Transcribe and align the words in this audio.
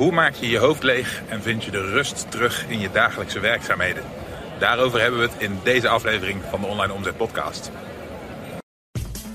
Hoe 0.00 0.12
maak 0.12 0.34
je 0.34 0.48
je 0.48 0.58
hoofd 0.58 0.82
leeg 0.82 1.22
en 1.28 1.42
vind 1.42 1.64
je 1.64 1.70
de 1.70 1.90
rust 1.90 2.30
terug 2.30 2.64
in 2.68 2.80
je 2.80 2.90
dagelijkse 2.92 3.40
werkzaamheden? 3.40 4.02
Daarover 4.58 5.00
hebben 5.00 5.20
we 5.20 5.26
het 5.26 5.42
in 5.42 5.58
deze 5.64 5.88
aflevering 5.88 6.40
van 6.50 6.60
de 6.60 6.66
Online 6.66 6.92
Omzet 6.92 7.16
Podcast. 7.16 7.70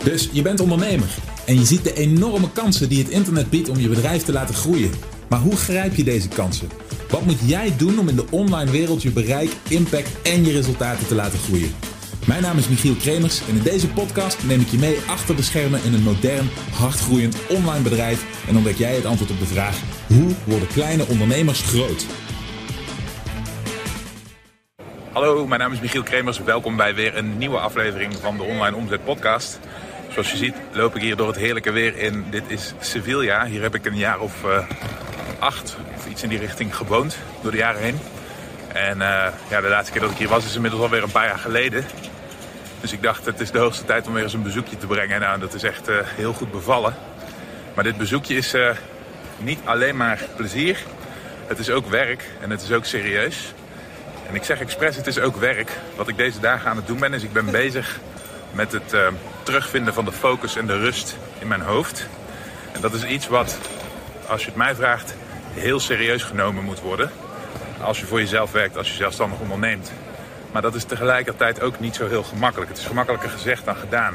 Dus 0.03 0.29
je 0.31 0.41
bent 0.41 0.59
ondernemer 0.59 1.07
en 1.45 1.55
je 1.55 1.65
ziet 1.65 1.83
de 1.83 1.93
enorme 1.93 2.51
kansen 2.51 2.89
die 2.89 3.03
het 3.03 3.11
internet 3.11 3.49
biedt 3.49 3.69
om 3.69 3.79
je 3.79 3.89
bedrijf 3.89 4.23
te 4.23 4.31
laten 4.31 4.55
groeien. 4.55 4.91
Maar 5.29 5.39
hoe 5.39 5.55
grijp 5.55 5.95
je 5.95 6.03
deze 6.03 6.27
kansen? 6.27 6.69
Wat 7.09 7.25
moet 7.25 7.39
jij 7.45 7.73
doen 7.77 7.99
om 7.99 8.09
in 8.09 8.15
de 8.15 8.25
online 8.29 8.71
wereld 8.71 9.01
je 9.01 9.11
bereik, 9.11 9.49
impact 9.69 10.21
en 10.21 10.45
je 10.45 10.51
resultaten 10.51 11.07
te 11.07 11.15
laten 11.15 11.39
groeien? 11.39 11.73
Mijn 12.25 12.41
naam 12.41 12.57
is 12.57 12.67
Michiel 12.67 12.95
Kremers 12.95 13.41
en 13.47 13.55
in 13.55 13.61
deze 13.61 13.89
podcast 13.89 14.43
neem 14.43 14.61
ik 14.61 14.67
je 14.67 14.77
mee 14.77 14.99
achter 15.07 15.35
de 15.35 15.41
schermen 15.41 15.83
in 15.83 15.93
een 15.93 16.03
modern, 16.03 16.49
hardgroeiend 16.73 17.37
online 17.49 17.83
bedrijf 17.83 18.47
en 18.47 18.55
ontdek 18.55 18.75
jij 18.75 18.95
het 18.95 19.05
antwoord 19.05 19.31
op 19.31 19.39
de 19.39 19.45
vraag: 19.45 19.79
hoe 20.07 20.31
worden 20.43 20.67
kleine 20.67 21.05
ondernemers 21.07 21.61
groot? 21.61 22.05
Hallo, 25.11 25.47
mijn 25.47 25.59
naam 25.59 25.71
is 25.71 25.79
Michiel 25.79 26.03
Kremers. 26.03 26.39
Welkom 26.39 26.75
bij 26.75 26.95
weer 26.95 27.17
een 27.17 27.37
nieuwe 27.37 27.57
aflevering 27.57 28.13
van 28.21 28.37
de 28.37 28.43
Online 28.43 28.75
Omzet 28.75 29.03
Podcast. 29.03 29.59
Zoals 30.11 30.31
je 30.31 30.37
ziet 30.37 30.55
loop 30.71 30.95
ik 30.95 31.01
hier 31.01 31.15
door 31.15 31.27
het 31.27 31.37
heerlijke 31.37 31.71
weer 31.71 31.97
in. 31.97 32.25
Dit 32.29 32.43
is 32.47 32.73
Sevilla. 32.79 33.45
Hier 33.45 33.61
heb 33.61 33.75
ik 33.75 33.85
een 33.85 33.97
jaar 33.97 34.19
of 34.19 34.43
uh, 34.45 34.57
acht 35.39 35.77
of 35.95 36.07
iets 36.07 36.23
in 36.23 36.29
die 36.29 36.39
richting 36.39 36.75
gewoond 36.75 37.17
door 37.41 37.51
de 37.51 37.57
jaren 37.57 37.81
heen. 37.81 37.99
En 38.73 38.97
uh, 38.97 39.27
ja, 39.49 39.61
de 39.61 39.67
laatste 39.67 39.91
keer 39.91 40.01
dat 40.01 40.11
ik 40.11 40.17
hier 40.17 40.27
was 40.27 40.45
is 40.45 40.55
inmiddels 40.55 40.81
alweer 40.81 41.03
een 41.03 41.11
paar 41.11 41.27
jaar 41.27 41.39
geleden. 41.39 41.85
Dus 42.85 42.93
ik 42.93 43.01
dacht, 43.01 43.25
het 43.25 43.39
is 43.39 43.51
de 43.51 43.59
hoogste 43.59 43.85
tijd 43.85 44.07
om 44.07 44.13
weer 44.13 44.23
eens 44.23 44.33
een 44.33 44.43
bezoekje 44.43 44.77
te 44.77 44.87
brengen. 44.87 45.19
Nou, 45.19 45.39
dat 45.39 45.53
is 45.53 45.63
echt 45.63 45.89
uh, 45.89 45.97
heel 46.03 46.33
goed 46.33 46.51
bevallen. 46.51 46.95
Maar 47.73 47.83
dit 47.83 47.97
bezoekje 47.97 48.35
is 48.35 48.53
uh, 48.53 48.69
niet 49.37 49.59
alleen 49.63 49.97
maar 49.97 50.25
plezier. 50.35 50.77
Het 51.47 51.59
is 51.59 51.69
ook 51.69 51.87
werk 51.87 52.23
en 52.41 52.49
het 52.49 52.61
is 52.61 52.71
ook 52.71 52.85
serieus. 52.85 53.53
En 54.27 54.35
ik 54.35 54.43
zeg 54.43 54.59
expres, 54.59 54.95
het 54.95 55.07
is 55.07 55.19
ook 55.19 55.35
werk. 55.35 55.71
Wat 55.95 56.07
ik 56.07 56.17
deze 56.17 56.39
dagen 56.39 56.69
aan 56.69 56.75
het 56.75 56.87
doen 56.87 56.99
ben, 56.99 57.13
is 57.13 57.23
ik 57.23 57.33
ben 57.33 57.51
bezig 57.61 57.99
met 58.51 58.71
het 58.71 58.93
uh, 58.93 59.07
terugvinden 59.43 59.93
van 59.93 60.05
de 60.05 60.11
focus 60.11 60.55
en 60.55 60.67
de 60.67 60.79
rust 60.79 61.17
in 61.39 61.47
mijn 61.47 61.61
hoofd. 61.61 62.07
En 62.71 62.81
dat 62.81 62.93
is 62.93 63.03
iets 63.03 63.27
wat, 63.27 63.57
als 64.27 64.41
je 64.41 64.47
het 64.47 64.57
mij 64.57 64.75
vraagt, 64.75 65.15
heel 65.53 65.79
serieus 65.79 66.23
genomen 66.23 66.63
moet 66.63 66.81
worden. 66.81 67.11
Als 67.81 67.99
je 67.99 68.05
voor 68.05 68.19
jezelf 68.19 68.51
werkt, 68.51 68.77
als 68.77 68.87
je 68.87 68.95
zelfstandig 68.95 69.39
onderneemt. 69.39 69.91
Maar 70.55 70.63
dat 70.63 70.75
is 70.75 70.83
tegelijkertijd 70.83 71.61
ook 71.61 71.79
niet 71.79 71.95
zo 71.95 72.07
heel 72.07 72.23
gemakkelijk. 72.23 72.69
Het 72.69 72.79
is 72.79 72.85
gemakkelijker 72.85 73.29
gezegd 73.29 73.65
dan 73.65 73.75
gedaan. 73.75 74.13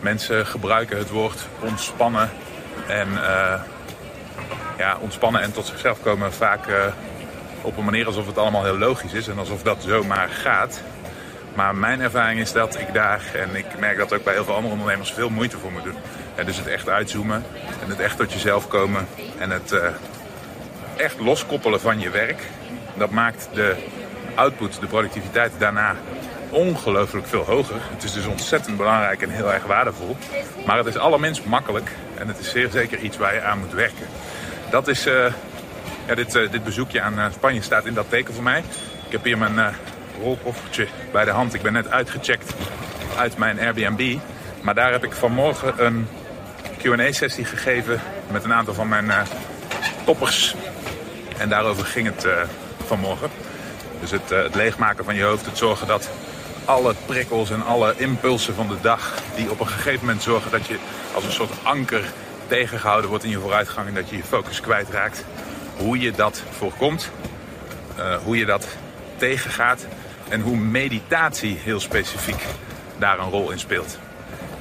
Mensen 0.00 0.46
gebruiken 0.46 0.98
het 0.98 1.10
woord 1.10 1.46
ontspannen 1.60 2.30
en 2.86 3.08
uh, 3.08 3.60
ja, 4.78 4.96
ontspannen 5.00 5.40
en 5.40 5.52
tot 5.52 5.66
zichzelf 5.66 6.02
komen 6.02 6.32
vaak 6.32 6.66
uh, 6.66 6.84
op 7.62 7.76
een 7.76 7.84
manier 7.84 8.06
alsof 8.06 8.26
het 8.26 8.38
allemaal 8.38 8.64
heel 8.64 8.78
logisch 8.78 9.12
is 9.12 9.28
en 9.28 9.38
alsof 9.38 9.62
dat 9.62 9.82
zomaar 9.82 10.28
gaat. 10.28 10.82
Maar 11.54 11.74
mijn 11.74 12.00
ervaring 12.00 12.40
is 12.40 12.52
dat 12.52 12.78
ik 12.78 12.94
daar, 12.94 13.22
en 13.34 13.56
ik 13.56 13.78
merk 13.78 13.98
dat 13.98 14.12
ook 14.14 14.24
bij 14.24 14.34
heel 14.34 14.44
veel 14.44 14.54
andere 14.54 14.72
ondernemers, 14.72 15.12
veel 15.12 15.30
moeite 15.30 15.58
voor 15.58 15.72
moet 15.72 15.84
doen. 15.84 15.96
En 16.34 16.46
dus 16.46 16.56
het 16.56 16.66
echt 16.66 16.88
uitzoomen 16.88 17.44
en 17.82 17.88
het 17.88 18.00
echt 18.00 18.16
tot 18.16 18.32
jezelf 18.32 18.68
komen 18.68 19.06
en 19.38 19.50
het 19.50 19.72
uh, 19.72 19.86
echt 20.96 21.20
loskoppelen 21.20 21.80
van 21.80 22.00
je 22.00 22.10
werk. 22.10 22.42
Dat 22.94 23.10
maakt 23.10 23.48
de 23.54 23.76
output, 24.34 24.80
de 24.80 24.86
productiviteit 24.86 25.52
daarna 25.58 25.96
ongelooflijk 26.52 27.26
veel 27.26 27.44
hoger. 27.44 27.76
Het 27.94 28.02
is 28.02 28.12
dus 28.12 28.26
ontzettend 28.26 28.76
belangrijk 28.76 29.22
en 29.22 29.30
heel 29.30 29.52
erg 29.52 29.64
waardevol. 29.64 30.16
Maar 30.66 30.76
het 30.76 30.86
is 30.86 30.96
allerminst 30.96 31.44
makkelijk 31.44 31.90
en 32.18 32.28
het 32.28 32.38
is 32.38 32.50
zeer 32.50 32.70
zeker 32.70 32.98
iets 32.98 33.16
waar 33.16 33.34
je 33.34 33.42
aan 33.42 33.58
moet 33.58 33.72
werken. 33.72 34.06
Dat 34.70 34.88
is, 34.88 35.06
uh, 35.06 35.32
ja, 36.06 36.14
dit, 36.14 36.34
uh, 36.34 36.50
dit 36.50 36.64
bezoekje 36.64 37.00
aan 37.00 37.18
uh, 37.18 37.24
Spanje 37.32 37.62
staat 37.62 37.86
in 37.86 37.94
dat 37.94 38.06
teken 38.08 38.34
voor 38.34 38.42
mij. 38.42 38.58
Ik 39.06 39.12
heb 39.12 39.24
hier 39.24 39.38
mijn 39.38 39.74
rolkoffertje 40.20 40.86
bij 41.12 41.24
de 41.24 41.30
hand. 41.30 41.54
Ik 41.54 41.62
ben 41.62 41.72
net 41.72 41.90
uitgecheckt 41.90 42.54
uit 43.18 43.38
mijn 43.38 43.60
Airbnb. 43.60 44.18
Maar 44.62 44.74
daar 44.74 44.92
heb 44.92 45.04
ik 45.04 45.12
vanmorgen 45.12 45.84
een 45.84 46.08
Q&A-sessie 46.78 47.44
gegeven 47.44 48.00
met 48.30 48.44
een 48.44 48.52
aantal 48.52 48.74
van 48.74 48.88
mijn 48.88 49.12
toppers. 50.04 50.54
En 51.38 51.48
daarover 51.48 51.84
ging 51.84 52.06
het 52.06 52.26
vanmorgen. 52.86 53.30
Dus 54.02 54.10
het, 54.10 54.32
uh, 54.32 54.42
het, 54.42 54.54
leegmaken 54.54 55.04
van 55.04 55.14
je 55.14 55.22
hoofd, 55.22 55.46
het 55.46 55.58
zorgen 55.58 55.86
dat 55.86 56.10
alle 56.64 56.94
prikkels 57.06 57.50
en 57.50 57.64
alle 57.64 57.94
impulsen 57.96 58.54
van 58.54 58.68
de 58.68 58.76
dag... 58.80 59.14
die 59.36 59.50
op 59.50 59.60
een 59.60 59.68
gegeven 59.68 60.00
moment 60.00 60.22
zorgen 60.22 60.50
dat 60.50 60.66
je 60.66 60.78
als 61.14 61.24
een 61.24 61.32
soort 61.32 61.52
anker 61.62 62.04
tegengehouden 62.46 63.10
wordt 63.10 63.24
in 63.24 63.30
je 63.30 63.38
vooruitgang... 63.38 63.88
en 63.88 63.94
dat 63.94 64.10
je 64.10 64.16
je 64.16 64.22
focus 64.22 64.60
kwijtraakt. 64.60 65.24
Hoe 65.76 65.98
je 65.98 66.10
dat 66.10 66.42
voorkomt, 66.50 67.10
uh, 67.98 68.16
hoe 68.16 68.36
je 68.36 68.44
dat 68.44 68.66
tegengaat... 69.16 69.86
en 70.28 70.40
hoe 70.40 70.56
meditatie 70.56 71.56
heel 71.62 71.80
specifiek 71.80 72.44
daar 72.98 73.18
een 73.18 73.30
rol 73.30 73.50
in 73.50 73.58
speelt. 73.58 73.98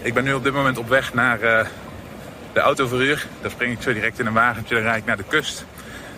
Ik 0.01 0.13
ben 0.13 0.23
nu 0.23 0.33
op 0.33 0.43
dit 0.43 0.53
moment 0.53 0.77
op 0.77 0.89
weg 0.89 1.13
naar 1.13 1.43
uh, 1.43 1.65
de 2.53 2.59
autoverhuur. 2.59 3.27
Daar 3.41 3.51
spring 3.51 3.73
ik 3.73 3.81
zo 3.81 3.93
direct 3.93 4.19
in 4.19 4.25
een 4.25 4.33
wagentje, 4.33 4.75
dan 4.75 4.83
rijd 4.83 4.97
ik 4.97 5.05
naar 5.05 5.17
de 5.17 5.23
kust... 5.27 5.65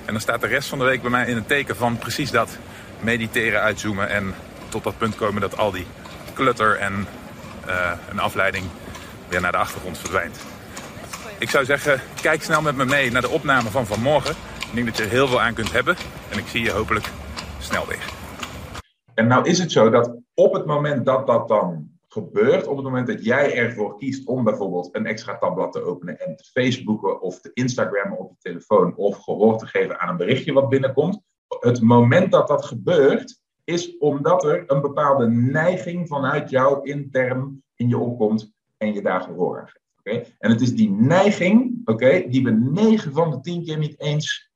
En 0.06 0.14
dan 0.14 0.22
staat 0.22 0.42
de 0.42 0.48
rest 0.48 0.70
van 0.70 0.80
de 0.80 0.86
week 0.86 1.02
bij 1.02 1.12
mij 1.12 1.28
in 1.28 1.36
het 1.36 1.48
teken 1.48 1.76
van 1.76 1.98
precies 1.98 2.32
dat. 2.32 2.58
Mediteren, 3.04 3.62
uitzoomen 3.62 4.10
en 4.10 4.34
tot 4.70 4.84
dat 4.84 4.98
punt 4.98 5.16
komen 5.16 5.42
dat 5.42 5.58
al 5.58 5.72
die 5.72 5.86
klutter 6.34 6.78
en 6.78 7.08
uh, 7.68 7.92
een 8.10 8.20
afleiding 8.20 8.66
weer 9.30 9.42
naar 9.42 9.52
de 9.52 9.58
achtergrond 9.58 9.98
verdwijnt. 9.98 10.38
Ik 11.40 11.50
zou 11.50 11.66
zeggen, 11.66 12.02
kijk 12.22 12.44
snel 12.44 12.62
met 12.62 12.76
me 12.76 12.86
mee 12.86 13.12
naar 13.12 13.22
de 13.22 13.30
opname 13.30 13.70
van 13.70 13.86
vanmorgen. 13.86 14.36
Ik 14.68 14.74
denk 14.74 14.86
dat 14.86 14.98
je 14.98 15.04
er 15.04 15.10
heel 15.10 15.28
veel 15.28 15.42
aan 15.42 15.54
kunt 15.54 15.72
hebben. 15.72 15.96
En 16.30 16.38
ik 16.38 16.48
zie 16.48 16.64
je 16.64 16.72
hopelijk 16.72 17.06
snel 17.60 17.88
weer. 17.88 18.04
En 19.14 19.28
nou 19.28 19.50
is 19.50 19.60
het 19.60 19.72
zo 19.72 19.90
dat 19.90 20.16
op 20.34 20.54
het 20.54 20.66
moment 20.66 21.06
dat 21.06 21.28
dat 21.28 21.48
dan 21.48 21.92
gebeurt, 22.08 22.68
op 22.68 22.76
het 22.76 22.86
moment 22.86 23.08
dat 23.08 23.26
jij 23.26 23.56
ervoor 23.56 23.98
kiest 23.98 24.28
om 24.28 24.44
bijvoorbeeld 24.44 24.90
een 24.92 25.06
extra 25.06 25.38
tabblad 25.38 25.72
te 25.72 25.84
openen 25.84 26.20
en 26.20 26.36
te 26.36 26.44
Facebooken 26.44 27.22
of 27.22 27.40
te 27.40 27.52
Instagrammen 27.54 28.18
op 28.18 28.30
je 28.30 28.38
telefoon 28.40 28.96
of 28.96 29.18
gehoor 29.18 29.58
te 29.58 29.66
geven 29.66 30.00
aan 30.00 30.10
een 30.10 30.18
berichtje 30.18 30.54
wat 30.54 30.70
binnenkomt, 30.70 31.22
het 31.60 31.82
moment 31.82 32.32
dat 32.32 32.48
dat 32.48 32.66
gebeurt, 32.66 33.42
is 33.64 33.98
omdat 33.98 34.44
er 34.44 34.64
een 34.68 34.82
bepaalde 34.82 35.28
neiging 35.30 36.08
vanuit 36.08 36.50
jou 36.50 36.90
intern 36.90 37.64
in 37.76 37.88
je 37.88 37.98
opkomt 37.98 38.52
en 38.78 38.94
je 38.94 39.02
daar 39.02 39.22
gehoor 39.22 39.60
aan 39.60 39.68
geeft. 39.68 39.82
Okay? 40.00 40.36
En 40.40 40.52
het 40.52 40.62
is 40.62 40.76
die 40.76 40.92
neiging, 40.92 41.82
okay, 41.86 42.30
die 42.30 42.44
we 42.44 42.52
9 42.52 43.14
van 43.14 43.32
de 43.32 43.40
10 43.40 43.64
keer 43.64 43.78
niet 43.78 44.00
eens 44.00 44.52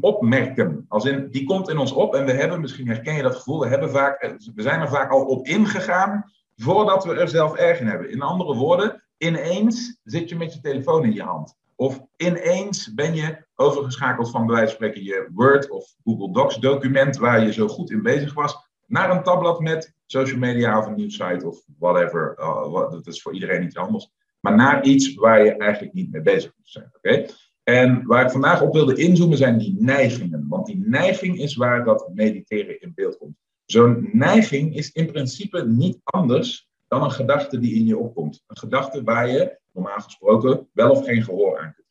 opmerken. 0.00 0.84
Als 0.88 1.04
in, 1.04 1.28
die 1.30 1.44
komt 1.44 1.68
in 1.68 1.78
ons 1.78 1.92
op 1.92 2.14
en 2.14 2.24
we 2.24 2.32
hebben, 2.32 2.60
misschien 2.60 2.88
herken 2.88 3.14
je 3.14 3.22
dat 3.22 3.36
gevoel, 3.36 3.60
we, 3.60 3.68
hebben 3.68 3.90
vaak, 3.90 4.34
we 4.54 4.62
zijn 4.62 4.80
er 4.80 4.88
vaak 4.88 5.10
al 5.10 5.24
op 5.24 5.46
ingegaan 5.46 6.32
voordat 6.56 7.04
we 7.04 7.14
er 7.14 7.28
zelf 7.28 7.56
erg 7.56 7.80
in 7.80 7.86
hebben. 7.86 8.10
In 8.10 8.22
andere 8.22 8.54
woorden, 8.54 9.04
ineens 9.18 10.00
zit 10.04 10.28
je 10.28 10.36
met 10.36 10.54
je 10.54 10.60
telefoon 10.60 11.04
in 11.04 11.12
je 11.12 11.22
hand. 11.22 11.54
Of 11.76 12.00
ineens 12.16 12.94
ben 12.94 13.14
je 13.14 13.44
overgeschakeld 13.54 14.30
van 14.30 14.46
bij 14.46 14.54
wijze 14.54 14.76
van 14.76 14.76
spreken 14.76 15.04
je 15.04 15.28
Word 15.32 15.70
of 15.70 15.94
Google 16.04 16.32
Docs 16.32 16.56
document 16.56 17.16
waar 17.16 17.44
je 17.44 17.52
zo 17.52 17.68
goed 17.68 17.90
in 17.90 18.02
bezig 18.02 18.34
was, 18.34 18.56
naar 18.86 19.10
een 19.10 19.22
tabblad 19.22 19.60
met 19.60 19.94
social 20.06 20.38
media 20.38 20.78
of 20.78 20.86
een 20.86 20.94
nieuwsite 20.94 21.46
of 21.46 21.64
whatever. 21.78 22.36
Uh, 22.38 22.90
dat 22.90 23.06
is 23.06 23.22
voor 23.22 23.34
iedereen 23.34 23.62
iets 23.62 23.76
anders. 23.76 24.10
Maar 24.40 24.54
naar 24.54 24.84
iets 24.84 25.14
waar 25.14 25.44
je 25.44 25.56
eigenlijk 25.56 25.94
niet 25.94 26.12
mee 26.12 26.22
bezig 26.22 26.52
moet 26.56 26.68
zijn. 26.68 26.90
Oké? 26.96 27.26
En 27.62 28.06
waar 28.06 28.24
ik 28.24 28.30
vandaag 28.30 28.62
op 28.62 28.72
wilde 28.72 28.96
inzoomen 28.96 29.36
zijn 29.36 29.58
die 29.58 29.76
neigingen. 29.78 30.46
Want 30.48 30.66
die 30.66 30.82
neiging 30.86 31.38
is 31.38 31.56
waar 31.56 31.84
dat 31.84 32.10
mediteren 32.14 32.80
in 32.80 32.92
beeld 32.94 33.18
komt. 33.18 33.36
Zo'n 33.64 34.08
neiging 34.12 34.74
is 34.76 34.92
in 34.92 35.06
principe 35.06 35.66
niet 35.66 36.00
anders 36.04 36.68
dan 36.88 37.02
een 37.02 37.10
gedachte 37.10 37.58
die 37.58 37.74
in 37.74 37.86
je 37.86 37.98
opkomt. 37.98 38.44
Een 38.46 38.58
gedachte 38.58 39.02
waar 39.02 39.28
je 39.28 39.58
normaal 39.76 40.00
gesproken 40.00 40.68
wel 40.72 40.90
of 40.90 41.04
geen 41.04 41.22
gehoor 41.22 41.58
aan 41.58 41.74
kunt 41.74 41.86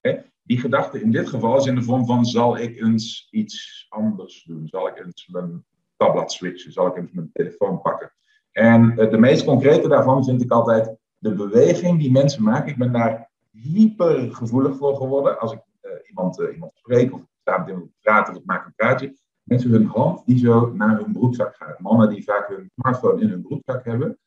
geven. 0.00 0.32
Die 0.42 0.60
gedachte 0.60 1.00
in 1.00 1.10
dit 1.10 1.28
geval 1.28 1.56
is 1.56 1.66
in 1.66 1.74
de 1.74 1.82
vorm 1.82 2.06
van: 2.06 2.24
zal 2.24 2.58
ik 2.58 2.80
eens 2.80 3.28
iets 3.30 3.86
anders 3.88 4.44
doen? 4.44 4.68
Zal 4.68 4.88
ik 4.88 5.04
eens 5.04 5.28
mijn 5.32 5.64
tablet 5.96 6.32
switchen? 6.32 6.72
Zal 6.72 6.86
ik 6.86 6.96
eens 6.96 7.12
mijn 7.12 7.30
telefoon 7.32 7.80
pakken? 7.80 8.12
En 8.52 8.94
de 8.94 9.18
meest 9.18 9.44
concrete 9.44 9.88
daarvan 9.88 10.24
vind 10.24 10.42
ik 10.42 10.50
altijd 10.50 10.96
de 11.18 11.34
beweging 11.34 11.98
die 11.98 12.12
mensen 12.12 12.42
maken. 12.42 12.70
Ik 12.70 12.78
ben 12.78 12.92
daar 12.92 13.30
hyper 13.50 14.34
gevoelig 14.34 14.76
voor 14.76 14.96
geworden. 14.96 15.40
Als 15.40 15.52
ik 15.52 15.60
uh, 15.82 15.90
iemand, 16.08 16.40
uh, 16.40 16.52
iemand 16.52 16.72
spreek 16.74 17.12
of 17.12 17.20
sta 17.40 17.58
met 17.58 17.68
iemand 17.68 17.90
praten 18.00 18.34
of 18.34 18.40
ik 18.40 18.46
maak 18.46 18.66
een 18.66 18.74
praatje 18.74 19.16
mensen 19.42 19.70
hun 19.70 19.86
hand 19.86 20.26
die 20.26 20.38
zo 20.38 20.72
naar 20.72 20.96
hun 20.96 21.12
broekzak 21.12 21.54
gaat. 21.56 21.80
Mannen 21.80 22.08
die 22.08 22.24
vaak 22.24 22.48
hun 22.48 22.70
smartphone 22.74 23.20
in 23.20 23.28
hun 23.28 23.42
broekzak 23.42 23.84
hebben, 23.84 24.18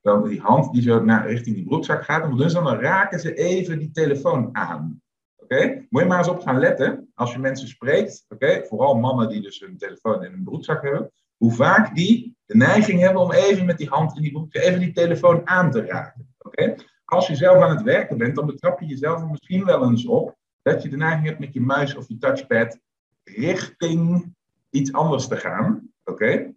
dan 0.00 0.28
die 0.28 0.40
hand 0.40 0.72
die 0.72 0.82
zo 0.82 1.04
naar, 1.04 1.26
richting 1.26 1.56
die 1.56 1.64
broekzak 1.64 2.04
gaat. 2.04 2.24
En 2.24 2.36
dus 2.36 2.52
dan 2.52 2.66
raken 2.66 3.20
ze 3.20 3.34
even 3.34 3.78
die 3.78 3.90
telefoon 3.90 4.48
aan. 4.52 5.02
Oké? 5.36 5.86
Moet 5.88 6.02
je 6.02 6.08
maar 6.08 6.18
eens 6.18 6.28
op 6.28 6.40
gaan 6.40 6.58
letten 6.58 7.10
als 7.14 7.32
je 7.32 7.38
mensen 7.38 7.68
spreekt. 7.68 8.24
Oké? 8.28 8.64
Vooral 8.66 8.94
mannen 8.94 9.28
die 9.28 9.40
dus 9.40 9.60
hun 9.60 9.76
telefoon 9.76 10.24
in 10.24 10.30
hun 10.30 10.44
broekzak 10.44 10.82
hebben. 10.82 11.10
Hoe 11.36 11.52
vaak 11.52 11.94
die 11.94 12.36
de 12.46 12.56
neiging 12.56 13.00
hebben 13.00 13.22
om 13.22 13.32
even 13.32 13.66
met 13.66 13.78
die 13.78 13.88
hand 13.88 14.16
in 14.16 14.22
die 14.22 14.32
broekzak, 14.32 14.62
even 14.62 14.80
die 14.80 14.92
telefoon 14.92 15.48
aan 15.48 15.70
te 15.70 15.86
raken. 15.86 16.34
Oké? 16.38 16.74
Als 17.04 17.26
je 17.26 17.36
zelf 17.36 17.62
aan 17.62 17.76
het 17.76 17.82
werken 17.82 18.18
bent, 18.18 18.34
dan 18.34 18.46
betrap 18.46 18.80
je 18.80 18.86
jezelf 18.86 19.20
er 19.20 19.28
misschien 19.28 19.64
wel 19.64 19.84
eens 19.84 20.06
op 20.06 20.36
dat 20.62 20.82
je 20.82 20.88
de 20.88 20.96
neiging 20.96 21.26
hebt 21.26 21.38
met 21.38 21.52
je 21.52 21.60
muis 21.60 21.94
of 21.94 22.08
je 22.08 22.18
touchpad 22.18 22.78
richting 23.24 24.34
iets 24.70 24.92
anders 24.92 25.28
te 25.28 25.36
gaan. 25.36 25.90
Oké? 26.04 26.52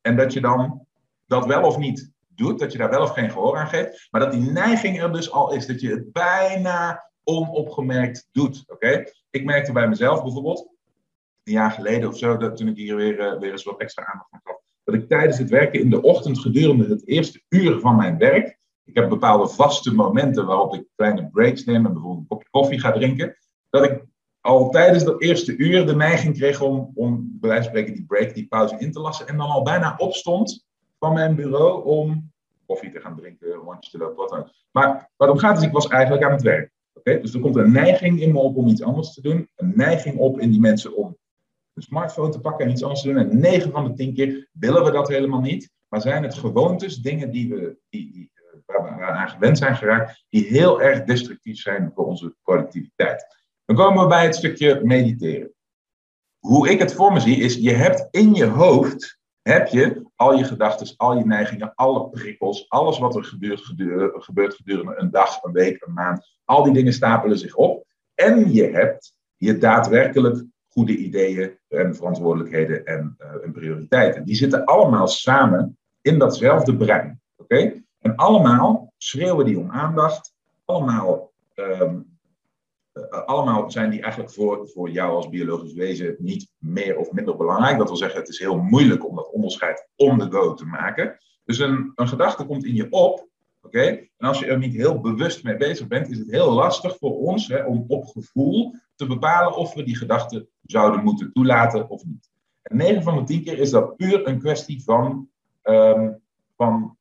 En 0.00 0.16
dat 0.16 0.32
je 0.32 0.40
dan 0.40 0.86
dat 1.26 1.46
wel 1.46 1.62
of 1.62 1.78
niet 1.78 2.14
doet, 2.36 2.58
dat 2.58 2.72
je 2.72 2.78
daar 2.78 2.90
wel 2.90 3.02
of 3.02 3.10
geen 3.10 3.30
gehoor 3.30 3.56
aan 3.56 3.68
geeft, 3.68 4.08
maar 4.10 4.20
dat 4.20 4.32
die 4.32 4.50
neiging 4.50 5.02
er 5.02 5.12
dus 5.12 5.30
al 5.30 5.52
is, 5.52 5.66
dat 5.66 5.80
je 5.80 5.90
het 5.90 6.12
bijna 6.12 7.10
onopgemerkt 7.24 8.28
doet. 8.32 8.64
Oké? 8.66 9.04
Ik 9.30 9.44
merkte 9.44 9.72
bij 9.72 9.88
mezelf 9.88 10.22
bijvoorbeeld, 10.22 10.68
een 11.44 11.52
jaar 11.52 11.70
geleden 11.70 12.08
of 12.08 12.18
zo, 12.18 12.36
dat, 12.36 12.56
toen 12.56 12.68
ik 12.68 12.76
hier 12.76 12.96
weer, 12.96 13.18
uh, 13.18 13.38
weer 13.38 13.50
eens 13.50 13.64
wat 13.64 13.80
extra 13.80 14.04
aandacht 14.04 14.32
aan 14.32 14.40
gaf, 14.44 14.60
dat 14.84 14.94
ik 14.94 15.08
tijdens 15.08 15.38
het 15.38 15.50
werken 15.50 15.80
in 15.80 15.90
de 15.90 16.02
ochtend 16.02 16.38
gedurende 16.38 16.88
het 16.88 17.06
eerste 17.06 17.42
uur 17.48 17.80
van 17.80 17.96
mijn 17.96 18.18
werk, 18.18 18.58
ik 18.84 18.94
heb 18.94 19.08
bepaalde 19.08 19.48
vaste 19.48 19.94
momenten 19.94 20.46
waarop 20.46 20.74
ik 20.74 20.86
kleine 20.96 21.28
breaks 21.30 21.64
neem 21.64 21.86
en 21.86 21.92
bijvoorbeeld 21.92 22.18
een 22.18 22.26
kopje 22.26 22.50
koffie 22.50 22.80
ga 22.80 22.92
drinken, 22.92 23.36
dat 23.70 23.84
ik 23.84 24.04
al 24.40 24.70
tijdens 24.70 25.04
dat 25.04 25.22
eerste 25.22 25.56
uur 25.56 25.86
de 25.86 25.96
neiging 25.96 26.36
kreeg 26.36 26.60
om, 26.60 26.90
om 26.94 27.36
bij 27.40 27.48
wijze 27.48 27.64
van 27.64 27.72
spreken 27.72 27.94
die 27.94 28.06
break, 28.06 28.34
die 28.34 28.46
pauze 28.46 28.78
in 28.78 28.92
te 28.92 29.00
lassen 29.00 29.28
en 29.28 29.36
dan 29.36 29.48
al 29.48 29.62
bijna 29.62 29.94
opstond 29.96 30.65
mijn 31.12 31.34
bureau 31.34 31.84
om 31.84 32.32
koffie 32.66 32.90
te 32.90 33.00
gaan 33.00 33.16
drinken, 33.16 33.52
rondjes 33.52 33.90
te 33.90 33.98
lopen, 33.98 34.16
wat 34.16 34.28
dan 34.28 34.50
Maar 34.70 35.10
waarom 35.16 35.38
gaat 35.38 35.56
het? 35.56 35.64
Ik 35.64 35.72
was 35.72 35.88
eigenlijk 35.88 36.24
aan 36.24 36.32
het 36.32 36.42
werk. 36.42 36.70
Oké, 36.92 37.20
Dus 37.20 37.34
er 37.34 37.40
komt 37.40 37.56
een 37.56 37.72
neiging 37.72 38.20
in 38.20 38.32
me 38.32 38.38
op 38.38 38.56
om 38.56 38.68
iets 38.68 38.82
anders 38.82 39.14
te 39.14 39.20
doen. 39.20 39.48
Een 39.56 39.72
neiging 39.74 40.18
op 40.18 40.40
in 40.40 40.50
die 40.50 40.60
mensen 40.60 40.96
om 40.96 41.16
een 41.74 41.82
smartphone 41.82 42.30
te 42.30 42.40
pakken 42.40 42.64
en 42.64 42.70
iets 42.70 42.82
anders 42.82 43.02
te 43.02 43.08
doen. 43.08 43.18
En 43.18 43.40
9 43.40 43.70
van 43.70 43.84
de 43.84 43.92
10 43.92 44.14
keer 44.14 44.48
willen 44.52 44.84
we 44.84 44.90
dat 44.90 45.08
helemaal 45.08 45.40
niet. 45.40 45.70
Maar 45.88 46.00
zijn 46.00 46.22
het 46.22 46.34
gewoontes, 46.34 46.96
dingen 46.96 47.30
die 47.30 47.48
we, 47.48 47.78
die, 47.88 48.12
die, 48.12 48.30
eh, 48.34 48.58
waar 48.66 48.96
we 48.96 49.04
aan 49.04 49.28
gewend 49.28 49.58
zijn 49.58 49.76
geraakt, 49.76 50.24
die 50.28 50.44
heel 50.44 50.82
erg 50.82 51.04
destructief 51.04 51.58
zijn 51.58 51.92
voor 51.94 52.06
onze 52.06 52.34
productiviteit. 52.42 53.26
Dan 53.64 53.76
komen 53.76 54.02
we 54.02 54.08
bij 54.08 54.24
het 54.24 54.34
stukje 54.34 54.80
mediteren. 54.84 55.54
Hoe 56.38 56.70
ik 56.70 56.78
het 56.78 56.94
voor 56.94 57.12
me 57.12 57.20
zie 57.20 57.36
is, 57.36 57.54
je 57.54 57.72
hebt 57.72 58.08
in 58.10 58.34
je 58.34 58.44
hoofd, 58.44 59.18
heb 59.42 59.66
je 59.66 60.05
al 60.16 60.36
je 60.36 60.44
gedachten, 60.44 60.94
al 60.96 61.16
je 61.16 61.26
neigingen, 61.26 61.72
alle 61.74 62.08
prikkels, 62.08 62.68
alles 62.68 62.98
wat 62.98 63.16
er 63.16 63.24
gebeurt, 63.24 64.54
gedurende, 64.54 64.94
een 64.96 65.10
dag, 65.10 65.42
een 65.42 65.52
week, 65.52 65.82
een 65.86 65.92
maand, 65.92 66.38
al 66.44 66.62
die 66.62 66.72
dingen 66.72 66.92
stapelen 66.92 67.38
zich 67.38 67.54
op. 67.54 67.84
En 68.14 68.52
je 68.52 68.64
hebt 68.64 69.16
je 69.36 69.58
daadwerkelijk 69.58 70.44
goede 70.68 70.96
ideeën 70.96 71.58
en 71.68 71.94
verantwoordelijkheden 71.94 72.86
en, 72.86 73.16
uh, 73.18 73.44
en 73.44 73.52
prioriteiten. 73.52 74.24
Die 74.24 74.34
zitten 74.34 74.64
allemaal 74.64 75.08
samen 75.08 75.78
in 76.00 76.18
datzelfde 76.18 76.76
brein. 76.76 77.20
Oké? 77.36 77.82
En 78.00 78.16
allemaal 78.16 78.92
schreeuwen 78.96 79.44
die 79.44 79.58
om 79.58 79.70
aandacht. 79.70 80.34
Allemaal, 80.64 81.32
uh, 81.54 81.92
allemaal 83.10 83.70
zijn 83.70 83.90
die 83.90 84.02
eigenlijk 84.02 84.32
voor, 84.32 84.68
voor 84.68 84.90
jou 84.90 85.14
als 85.14 85.28
biologisch 85.28 85.72
wezen 85.72 86.16
niet 86.18 86.48
meer 86.58 86.96
of 86.96 87.12
minder 87.12 87.36
belangrijk. 87.36 87.78
Dat 87.78 87.88
wil 87.88 87.96
zeggen, 87.96 88.20
het 88.20 88.28
is 88.28 88.38
heel 88.38 88.58
moeilijk 88.58 89.08
om 89.08 89.16
dat 89.16 89.30
onderscheid 89.30 89.88
on 89.96 90.18
the 90.18 90.30
go 90.30 90.54
te 90.54 90.64
maken. 90.64 91.18
Dus 91.44 91.58
een, 91.58 91.92
een 91.94 92.08
gedachte 92.08 92.44
komt 92.44 92.64
in 92.64 92.74
je 92.74 92.86
op 92.90 93.26
Oké? 93.66 93.86
En 94.16 94.28
als 94.28 94.38
je 94.38 94.46
er 94.46 94.58
niet 94.58 94.74
heel 94.74 95.00
bewust 95.00 95.44
mee 95.44 95.56
bezig 95.56 95.86
bent, 95.86 96.10
is 96.10 96.18
het 96.18 96.30
heel 96.30 96.52
lastig 96.52 96.96
voor 96.98 97.18
ons 97.18 97.48
hè, 97.48 97.64
om 97.64 97.84
op 97.88 98.04
gevoel 98.04 98.74
te 98.94 99.06
bepalen 99.06 99.56
of 99.56 99.74
we 99.74 99.82
die 99.82 99.96
gedachten 99.96 100.48
zouden 100.62 101.04
moeten 101.04 101.32
toelaten 101.32 101.88
of 101.88 102.04
niet. 102.04 102.30
En 102.62 102.76
9 102.76 103.02
van 103.02 103.16
de 103.16 103.24
10 103.24 103.42
keer 103.42 103.58
is 103.58 103.70
dat 103.70 103.96
puur 103.96 104.28
een 104.28 104.38
kwestie 104.38 104.82
van, 104.82 105.28
um, 105.62 106.20
van 106.56 106.96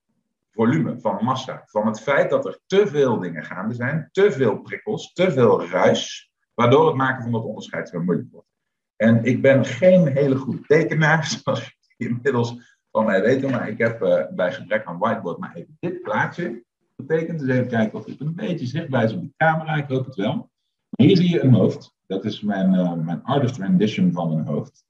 volume, 0.56 1.00
van 1.00 1.24
massa. 1.24 1.64
Van 1.66 1.88
het 1.88 2.02
feit 2.02 2.30
dat 2.30 2.46
er 2.46 2.60
te 2.66 2.88
veel 2.88 3.20
dingen 3.20 3.44
gaande 3.44 3.74
zijn, 3.74 4.10
te 4.12 4.32
veel 4.32 4.58
prikkels, 4.58 5.14
te 5.14 5.32
veel 5.32 5.66
ruis, 5.66 6.32
waardoor 6.54 6.88
het 6.88 6.96
maken 6.96 7.24
van 7.24 7.32
dat 7.32 7.44
onderscheid 7.44 7.90
zo 7.90 8.02
moeilijk 8.04 8.32
wordt. 8.32 8.48
En 8.96 9.24
ik 9.24 9.42
ben 9.42 9.66
geen 9.66 10.08
hele 10.08 10.36
goede 10.36 10.62
tekenaar, 10.62 11.26
zoals 11.44 11.78
je 11.98 12.08
inmiddels 12.08 12.78
van 12.92 13.06
mij 13.06 13.22
weten, 13.22 13.52
maar 13.52 13.70
ik 13.70 13.78
heb 13.78 14.02
uh, 14.02 14.24
bij 14.30 14.54
gebrek 14.54 14.86
aan 14.86 14.98
whiteboard 14.98 15.38
maar 15.38 15.56
even 15.56 15.78
dit 15.80 16.02
plaatje 16.02 16.64
getekend. 16.96 17.40
Dus 17.40 17.50
even 17.50 17.68
kijken 17.68 18.00
of 18.00 18.06
het 18.06 18.20
een 18.20 18.36
beetje 18.36 18.66
zichtbaar 18.66 19.04
is 19.04 19.14
op 19.14 19.22
de 19.22 19.34
camera. 19.38 19.76
Ik 19.76 19.88
hoop 19.88 20.06
het 20.06 20.16
wel. 20.16 20.50
Hier 20.90 21.18
zie 21.18 21.30
je 21.30 21.44
een 21.44 21.54
hoofd. 21.54 21.96
Dat 22.08 22.26
is 22.26 22.42
mijn, 22.42 22.74
uh, 22.74 22.94
mijn 22.94 23.24
artist 23.24 23.58
rendition 23.58 24.12
van 24.12 24.32
een 24.32 24.46
hoofd. 24.46 24.86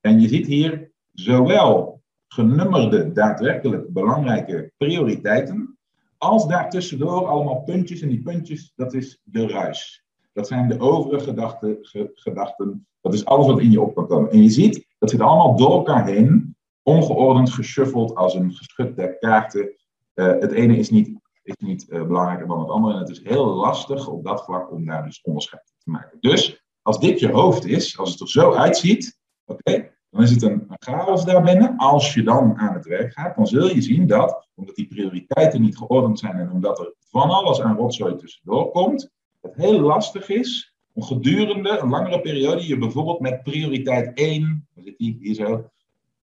En 0.00 0.20
je 0.20 0.28
ziet 0.28 0.46
hier 0.46 0.90
zowel 1.12 1.99
genummerde, 2.34 3.12
daadwerkelijk 3.12 3.92
belangrijke 3.92 4.72
prioriteiten, 4.76 5.78
als 6.18 6.46
daartussendoor 6.46 7.26
allemaal 7.26 7.62
puntjes. 7.62 8.00
En 8.00 8.08
die 8.08 8.22
puntjes, 8.22 8.72
dat 8.76 8.94
is 8.94 9.20
de 9.24 9.46
ruis. 9.46 10.04
Dat 10.32 10.46
zijn 10.46 10.68
de 10.68 10.80
overige 10.80 11.24
gedachten, 11.24 11.78
gedachten. 12.14 12.86
Dat 13.00 13.14
is 13.14 13.24
alles 13.24 13.46
wat 13.46 13.60
in 13.60 13.70
je 13.70 13.80
op 13.80 13.94
kan 13.94 14.06
komen. 14.06 14.30
En 14.30 14.42
je 14.42 14.50
ziet, 14.50 14.86
dat 14.98 15.10
zit 15.10 15.20
allemaal 15.20 15.56
door 15.56 15.70
elkaar 15.70 16.06
heen 16.06 16.56
ongeordend 16.82 17.50
geshuffeld 17.50 18.14
als 18.14 18.34
een 18.34 18.52
geschut 18.52 18.96
der 18.96 19.18
kaarten. 19.18 19.74
Uh, 20.14 20.26
het 20.26 20.52
ene 20.52 20.76
is 20.76 20.90
niet, 20.90 21.20
is 21.42 21.54
niet 21.56 21.86
uh, 21.88 22.06
belangrijker 22.06 22.46
dan 22.46 22.60
het 22.60 22.68
andere. 22.68 22.94
En 22.94 23.00
het 23.00 23.08
is 23.08 23.22
heel 23.22 23.46
lastig 23.46 24.08
op 24.08 24.24
dat 24.24 24.44
vlak 24.44 24.72
om 24.72 24.86
daar 24.86 25.04
dus 25.04 25.20
onderscheid 25.22 25.72
te 25.78 25.90
maken. 25.90 26.18
Dus 26.20 26.64
als 26.82 27.00
dit 27.00 27.20
je 27.20 27.30
hoofd 27.30 27.66
is, 27.66 27.98
als 27.98 28.10
het 28.10 28.20
er 28.20 28.28
zo 28.28 28.52
uitziet, 28.52 29.18
oké, 29.44 29.90
dan 30.10 30.22
is 30.22 30.30
het 30.30 30.42
een, 30.42 30.66
chaos 30.68 31.24
daarbinnen. 31.24 31.76
Als 31.76 32.14
je 32.14 32.22
dan 32.22 32.56
aan 32.58 32.74
het 32.74 32.86
werk 32.86 33.12
gaat, 33.12 33.36
dan 33.36 33.46
zul 33.46 33.68
je 33.68 33.82
zien 33.82 34.06
dat, 34.06 34.48
omdat 34.54 34.74
die 34.74 34.86
prioriteiten 34.86 35.60
niet 35.60 35.76
geordend 35.76 36.18
zijn 36.18 36.34
en 36.34 36.50
omdat 36.50 36.78
er 36.78 36.94
van 36.98 37.30
alles 37.30 37.60
aan 37.60 37.76
rotzooi 37.76 38.16
tussendoor 38.16 38.70
komt, 38.70 39.10
het 39.40 39.54
heel 39.54 39.80
lastig 39.80 40.28
is 40.28 40.74
om 40.92 41.02
gedurende 41.02 41.78
een 41.78 41.88
langere 41.88 42.20
periode 42.20 42.66
je 42.66 42.78
bijvoorbeeld 42.78 43.20
met 43.20 43.42
prioriteit 43.42 44.18
1, 44.18 44.68
waar 44.74 44.84
zit 44.84 44.98
die, 44.98 45.18
hier 45.20 45.34
zo, 45.34 45.70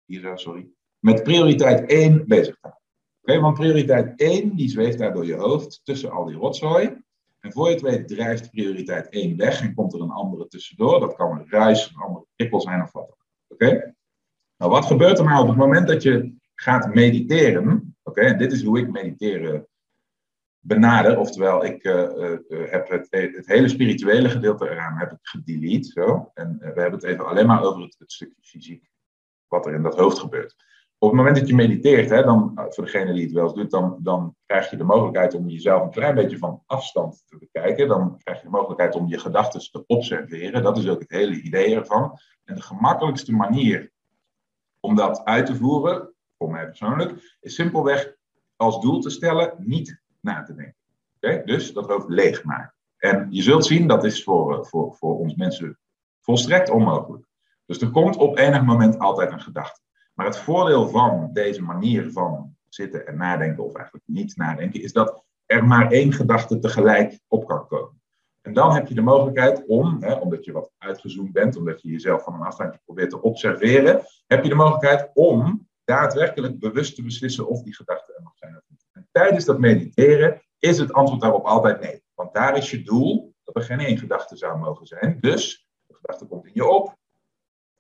hier, 0.05 0.31
sorry, 0.37 0.67
met 0.99 1.23
prioriteit 1.23 1.89
1 1.89 2.27
bezig 2.27 2.57
gaan. 2.61 2.77
Oké, 3.21 3.39
want 3.39 3.57
prioriteit 3.57 4.19
1 4.19 4.55
die 4.55 4.69
zweeft 4.69 4.97
daar 4.97 5.13
door 5.13 5.25
je 5.25 5.35
hoofd 5.35 5.81
tussen 5.83 6.11
al 6.11 6.25
die 6.25 6.35
rotzooi. 6.35 7.01
En 7.39 7.51
voor 7.51 7.67
je 7.67 7.73
het 7.73 7.81
weet 7.81 8.07
drijft 8.07 8.51
prioriteit 8.51 9.09
1 9.09 9.37
weg 9.37 9.61
en 9.61 9.73
komt 9.73 9.93
er 9.93 10.01
een 10.01 10.11
andere 10.11 10.47
tussendoor. 10.47 10.99
Dat 10.99 11.15
kan 11.15 11.39
een 11.39 11.49
ruis, 11.49 11.89
een 11.89 12.01
andere 12.01 12.25
prikkel 12.35 12.61
zijn 12.61 12.81
of 12.81 12.91
wat 12.91 13.22
Oké? 13.53 13.95
Nou, 14.57 14.71
wat 14.71 14.85
gebeurt 14.85 15.19
er 15.19 15.25
nou 15.25 15.41
op 15.41 15.47
het 15.47 15.57
moment 15.57 15.87
dat 15.87 16.03
je 16.03 16.35
gaat 16.55 16.93
mediteren? 16.93 17.95
Oké, 18.03 18.21
en 18.21 18.37
dit 18.37 18.51
is 18.51 18.63
hoe 18.63 18.79
ik 18.79 18.91
mediteren 18.91 19.67
benader. 20.59 21.17
Oftewel, 21.17 21.65
ik 21.65 21.83
uh, 21.83 21.93
uh, 21.93 22.71
heb 22.71 22.89
het, 22.89 23.07
het, 23.09 23.47
hele 23.47 23.67
spirituele 23.67 24.29
gedeelte 24.29 24.69
eraan 24.69 24.97
heb 24.97 25.11
ik 25.11 25.17
gedelete. 25.21 25.91
Zo. 25.91 26.31
En 26.33 26.57
we 26.59 26.65
hebben 26.65 26.91
het 26.91 27.03
even 27.03 27.27
alleen 27.27 27.47
maar 27.47 27.63
over 27.63 27.81
het, 27.81 27.95
het 27.99 28.11
stukje 28.11 28.41
fysiek 28.41 28.91
wat 29.47 29.65
er 29.65 29.73
in 29.73 29.81
dat 29.81 29.95
hoofd 29.95 30.19
gebeurt. 30.19 30.55
Op 31.03 31.09
het 31.09 31.17
moment 31.17 31.37
dat 31.37 31.47
je 31.47 31.55
mediteert, 31.55 32.09
hè, 32.09 32.23
dan, 32.23 32.51
nou, 32.55 32.73
voor 32.73 32.83
degene 32.83 33.13
die 33.13 33.23
het 33.23 33.31
wel 33.31 33.43
eens 33.43 33.53
doet, 33.53 33.71
dan, 33.71 33.97
dan 33.99 34.35
krijg 34.45 34.69
je 34.69 34.77
de 34.77 34.83
mogelijkheid 34.83 35.33
om 35.33 35.47
jezelf 35.47 35.83
een 35.83 35.89
klein 35.89 36.15
beetje 36.15 36.37
van 36.37 36.63
afstand 36.65 37.23
te 37.25 37.37
bekijken. 37.37 37.87
Dan 37.87 38.17
krijg 38.17 38.37
je 38.37 38.43
de 38.43 38.51
mogelijkheid 38.51 38.95
om 38.95 39.07
je 39.07 39.19
gedachten 39.19 39.71
te 39.71 39.83
observeren. 39.87 40.63
Dat 40.63 40.77
is 40.77 40.87
ook 40.87 40.99
het 40.99 41.09
hele 41.09 41.41
idee 41.41 41.75
ervan. 41.75 42.19
En 42.43 42.55
de 42.55 42.61
gemakkelijkste 42.61 43.33
manier 43.33 43.91
om 44.79 44.95
dat 44.95 45.23
uit 45.23 45.45
te 45.45 45.55
voeren, 45.55 46.13
voor 46.37 46.51
mij 46.51 46.65
persoonlijk, 46.65 47.37
is 47.41 47.55
simpelweg 47.55 48.15
als 48.55 48.81
doel 48.81 48.99
te 48.99 49.09
stellen 49.09 49.53
niet 49.57 50.01
na 50.19 50.43
te 50.43 50.53
denken. 51.19 51.45
Dus 51.45 51.73
dat 51.73 51.87
hoofd 51.87 52.09
leegmaken. 52.09 52.75
En 52.97 53.27
je 53.29 53.41
zult 53.41 53.65
zien, 53.65 53.87
dat 53.87 54.03
is 54.03 54.23
voor, 54.23 54.65
voor, 54.65 54.95
voor 54.95 55.19
ons 55.19 55.35
mensen 55.35 55.79
volstrekt 56.19 56.69
onmogelijk. 56.69 57.25
Dus 57.65 57.81
er 57.81 57.89
komt 57.89 58.15
op 58.15 58.37
enig 58.37 58.63
moment 58.63 58.99
altijd 58.99 59.31
een 59.31 59.41
gedachte. 59.41 59.82
Maar 60.13 60.25
het 60.25 60.37
voordeel 60.37 60.89
van 60.89 61.29
deze 61.33 61.61
manier 61.61 62.11
van 62.11 62.55
zitten 62.69 63.07
en 63.07 63.17
nadenken, 63.17 63.63
of 63.63 63.75
eigenlijk 63.75 64.05
niet 64.07 64.35
nadenken, 64.35 64.81
is 64.81 64.93
dat 64.93 65.23
er 65.45 65.65
maar 65.65 65.91
één 65.91 66.13
gedachte 66.13 66.59
tegelijk 66.59 67.19
op 67.27 67.47
kan 67.47 67.67
komen. 67.67 68.01
En 68.41 68.53
dan 68.53 68.73
heb 68.73 68.87
je 68.87 68.93
de 68.93 69.01
mogelijkheid 69.01 69.65
om, 69.65 69.97
hè, 69.99 70.13
omdat 70.13 70.45
je 70.45 70.51
wat 70.51 70.71
uitgezoomd 70.77 71.31
bent, 71.31 71.57
omdat 71.57 71.81
je 71.81 71.89
jezelf 71.89 72.23
van 72.23 72.33
een 72.33 72.41
afstandje 72.41 72.79
probeert 72.85 73.09
te 73.09 73.21
observeren, 73.21 74.01
heb 74.27 74.43
je 74.43 74.49
de 74.49 74.55
mogelijkheid 74.55 75.11
om 75.13 75.67
daadwerkelijk 75.83 76.59
bewust 76.59 76.95
te 76.95 77.03
beslissen 77.03 77.47
of 77.47 77.63
die 77.63 77.75
gedachte 77.75 78.13
er 78.13 78.23
nog 78.23 78.37
zijn 78.37 78.55
of 78.55 78.63
niet. 78.67 78.85
En 78.91 79.07
tijdens 79.11 79.45
dat 79.45 79.59
mediteren 79.59 80.41
is 80.59 80.77
het 80.77 80.93
antwoord 80.93 81.21
daarop 81.21 81.45
altijd 81.45 81.79
nee. 81.79 82.03
Want 82.13 82.33
daar 82.33 82.57
is 82.57 82.71
je 82.71 82.83
doel 82.83 83.33
dat 83.43 83.55
er 83.55 83.63
geen 83.63 83.79
één 83.79 83.97
gedachte 83.97 84.35
zou 84.35 84.59
mogen 84.59 84.87
zijn. 84.87 85.17
Dus 85.19 85.67
de 85.87 85.93
gedachte 85.93 86.25
komt 86.25 86.45
in 86.45 86.51
je 86.53 86.67
op, 86.67 86.95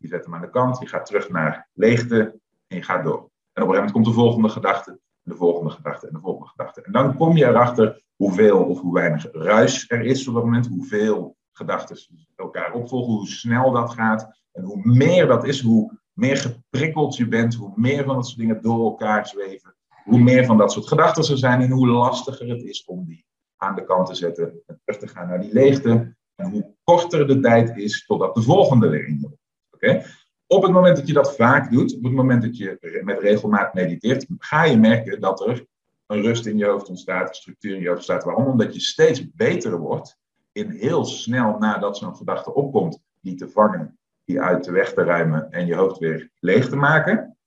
je 0.03 0.09
zet 0.09 0.25
hem 0.25 0.35
aan 0.35 0.41
de 0.41 0.49
kant, 0.49 0.79
je 0.79 0.87
gaat 0.87 1.05
terug 1.05 1.29
naar 1.29 1.69
leegte 1.73 2.39
en 2.67 2.77
je 2.77 2.83
gaat 2.83 3.03
door. 3.03 3.29
En 3.53 3.63
op 3.63 3.69
een 3.69 3.75
gegeven 3.75 3.75
moment 3.75 3.91
komt 3.91 4.05
de 4.05 4.11
volgende 4.11 4.49
gedachte, 4.49 4.99
de 5.21 5.35
volgende 5.35 5.69
gedachte 5.69 6.07
en 6.07 6.13
de 6.13 6.19
volgende 6.19 6.49
gedachte. 6.49 6.81
En 6.81 6.91
dan 6.91 7.15
kom 7.15 7.37
je 7.37 7.45
erachter 7.45 8.03
hoeveel 8.15 8.63
of 8.63 8.79
hoe 8.79 8.93
weinig 8.93 9.27
ruis 9.31 9.89
er 9.89 10.01
is 10.01 10.27
op 10.27 10.33
dat 10.33 10.43
moment, 10.43 10.67
hoeveel 10.67 11.35
gedachten 11.51 11.97
elkaar 12.35 12.73
opvolgen, 12.73 13.13
hoe 13.13 13.27
snel 13.27 13.71
dat 13.71 13.93
gaat. 13.93 14.41
En 14.51 14.63
hoe 14.63 14.81
meer 14.83 15.27
dat 15.27 15.45
is, 15.45 15.61
hoe 15.61 15.99
meer 16.13 16.37
geprikkeld 16.37 17.15
je 17.15 17.27
bent, 17.27 17.55
hoe 17.55 17.71
meer 17.75 18.03
van 18.03 18.15
dat 18.15 18.25
soort 18.25 18.39
dingen 18.39 18.61
door 18.61 18.85
elkaar 18.85 19.27
zweven, 19.27 19.75
hoe 20.03 20.19
meer 20.19 20.45
van 20.45 20.57
dat 20.57 20.71
soort 20.71 20.87
gedachten 20.87 21.31
er 21.31 21.37
zijn 21.37 21.61
en 21.61 21.71
hoe 21.71 21.87
lastiger 21.87 22.49
het 22.49 22.63
is 22.63 22.85
om 22.85 23.05
die 23.05 23.25
aan 23.57 23.75
de 23.75 23.83
kant 23.83 24.07
te 24.07 24.15
zetten 24.15 24.61
en 24.65 24.81
terug 24.85 25.01
te 25.01 25.07
gaan 25.07 25.27
naar 25.27 25.41
die 25.41 25.53
leegte 25.53 26.15
En 26.35 26.49
hoe 26.51 26.75
korter 26.83 27.27
de 27.27 27.39
tijd 27.39 27.77
is 27.77 28.05
totdat 28.05 28.35
de 28.35 28.41
volgende 28.41 28.89
weer 28.89 29.07
in 29.07 29.37
Op 30.47 30.63
het 30.63 30.71
moment 30.71 30.97
dat 30.97 31.07
je 31.07 31.13
dat 31.13 31.35
vaak 31.35 31.71
doet, 31.71 31.95
op 31.95 32.03
het 32.03 32.13
moment 32.13 32.41
dat 32.41 32.57
je 32.57 33.01
met 33.03 33.19
regelmaat 33.19 33.73
mediteert, 33.73 34.25
ga 34.37 34.63
je 34.63 34.77
merken 34.77 35.21
dat 35.21 35.47
er 35.47 35.65
een 36.07 36.21
rust 36.21 36.45
in 36.45 36.57
je 36.57 36.65
hoofd 36.65 36.89
ontstaat, 36.89 37.29
een 37.29 37.35
structuur 37.35 37.75
in 37.75 37.81
je 37.81 37.87
hoofd 37.87 37.97
ontstaat. 37.97 38.23
Waarom? 38.23 38.45
Omdat 38.45 38.73
je 38.73 38.79
steeds 38.79 39.31
beter 39.31 39.77
wordt 39.77 40.17
in 40.51 40.69
heel 40.69 41.05
snel 41.05 41.57
nadat 41.57 41.97
zo'n 41.97 42.15
gedachte 42.15 42.53
opkomt, 42.53 42.99
die 43.21 43.35
te 43.35 43.49
vangen, 43.49 43.97
die 44.25 44.41
uit 44.41 44.63
de 44.63 44.71
weg 44.71 44.93
te 44.93 45.03
ruimen 45.03 45.51
en 45.51 45.65
je 45.65 45.75
hoofd 45.75 45.99
weer 45.99 46.29
leeg 46.39 46.69
te 46.69 46.75
maken. 46.75 47.37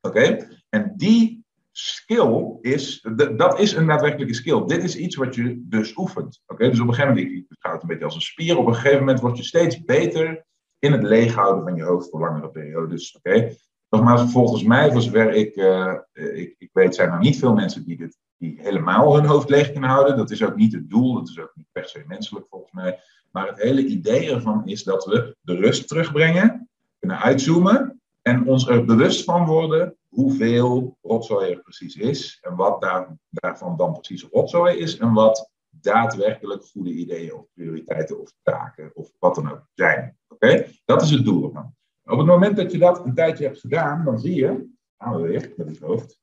Oké? 0.00 0.48
En 0.68 0.92
die 0.96 1.44
skill 1.72 2.58
is, 2.60 3.06
dat 3.36 3.58
is 3.58 3.72
een 3.72 3.86
daadwerkelijke 3.86 4.34
skill. 4.34 4.64
Dit 4.66 4.82
is 4.82 4.96
iets 4.96 5.16
wat 5.16 5.34
je 5.34 5.62
dus 5.68 5.96
oefent. 5.96 6.42
Oké? 6.46 6.68
Dus 6.70 6.80
op 6.80 6.88
een 6.88 6.94
gegeven 6.94 7.14
moment, 7.16 7.36
ik 7.36 7.44
het 7.58 7.82
een 7.82 7.88
beetje 7.88 8.04
als 8.04 8.14
een 8.14 8.20
spier, 8.20 8.58
op 8.58 8.66
een 8.66 8.74
gegeven 8.74 8.98
moment 8.98 9.20
word 9.20 9.36
je 9.36 9.42
steeds 9.42 9.84
beter 9.84 10.44
in 10.84 10.92
het 10.92 11.02
leeghouden 11.02 11.64
van 11.64 11.76
je 11.76 11.82
hoofd 11.82 12.10
voor 12.10 12.20
langere 12.20 12.48
periodes. 12.48 13.16
Oké? 13.16 13.54
Nogmaals, 13.90 14.32
volgens 14.32 14.62
mij, 14.62 14.92
voor 14.92 15.00
zover 15.00 15.32
ik, 15.32 15.56
uh, 15.56 15.94
ik, 16.12 16.54
ik 16.58 16.70
weet, 16.72 16.94
zijn 16.94 17.10
er 17.10 17.18
niet 17.18 17.38
veel 17.38 17.54
mensen 17.54 17.84
die, 17.84 17.96
dit, 17.96 18.18
die 18.36 18.58
helemaal 18.60 19.14
hun 19.14 19.24
hoofd 19.24 19.48
leeg 19.48 19.72
kunnen 19.72 19.90
houden. 19.90 20.16
Dat 20.16 20.30
is 20.30 20.44
ook 20.44 20.56
niet 20.56 20.72
het 20.72 20.90
doel, 20.90 21.14
dat 21.14 21.28
is 21.28 21.40
ook 21.40 21.52
niet 21.54 21.66
per 21.72 21.88
se 21.88 22.04
menselijk 22.06 22.46
volgens 22.50 22.72
mij. 22.72 23.00
Maar 23.30 23.46
het 23.48 23.62
hele 23.62 23.86
idee 23.86 24.32
ervan 24.32 24.66
is 24.66 24.82
dat 24.82 25.04
we 25.04 25.36
de 25.40 25.54
rust 25.54 25.88
terugbrengen, 25.88 26.68
kunnen 26.98 27.18
uitzoomen 27.18 28.00
en 28.22 28.46
ons 28.46 28.68
er 28.68 28.84
bewust 28.84 29.24
van 29.24 29.46
worden 29.46 29.96
hoeveel 30.08 30.96
rotzooi 31.02 31.50
er 31.50 31.60
precies 31.60 31.96
is 31.96 32.38
en 32.42 32.56
wat 32.56 32.80
daar, 32.80 33.16
daarvan 33.30 33.76
dan 33.76 33.92
precies 33.92 34.26
rotzooi 34.30 34.76
is 34.78 34.98
en 34.98 35.12
wat 35.12 35.50
daadwerkelijk 35.70 36.64
goede 36.64 36.90
ideeën 36.90 37.34
of 37.34 37.46
prioriteiten 37.54 38.20
of 38.20 38.32
taken 38.42 38.90
of 38.94 39.10
wat 39.18 39.34
dan 39.34 39.50
ook 39.50 39.66
zijn. 39.74 40.16
Oké? 40.44 40.66
Dat 40.84 41.02
is 41.02 41.10
het 41.10 41.24
doel 41.24 41.44
ervan. 41.44 41.74
Op 42.04 42.18
het 42.18 42.26
moment 42.26 42.56
dat 42.56 42.72
je 42.72 42.78
dat 42.78 43.04
een 43.04 43.14
tijdje 43.14 43.44
hebt 43.44 43.60
gedaan, 43.60 44.04
dan 44.04 44.18
zie 44.18 44.34
je, 44.34 44.68
gaan 44.98 45.16
we 45.16 45.28
weer 45.28 45.52
met 45.56 45.66
het 45.66 45.78
hoofd, 45.78 46.20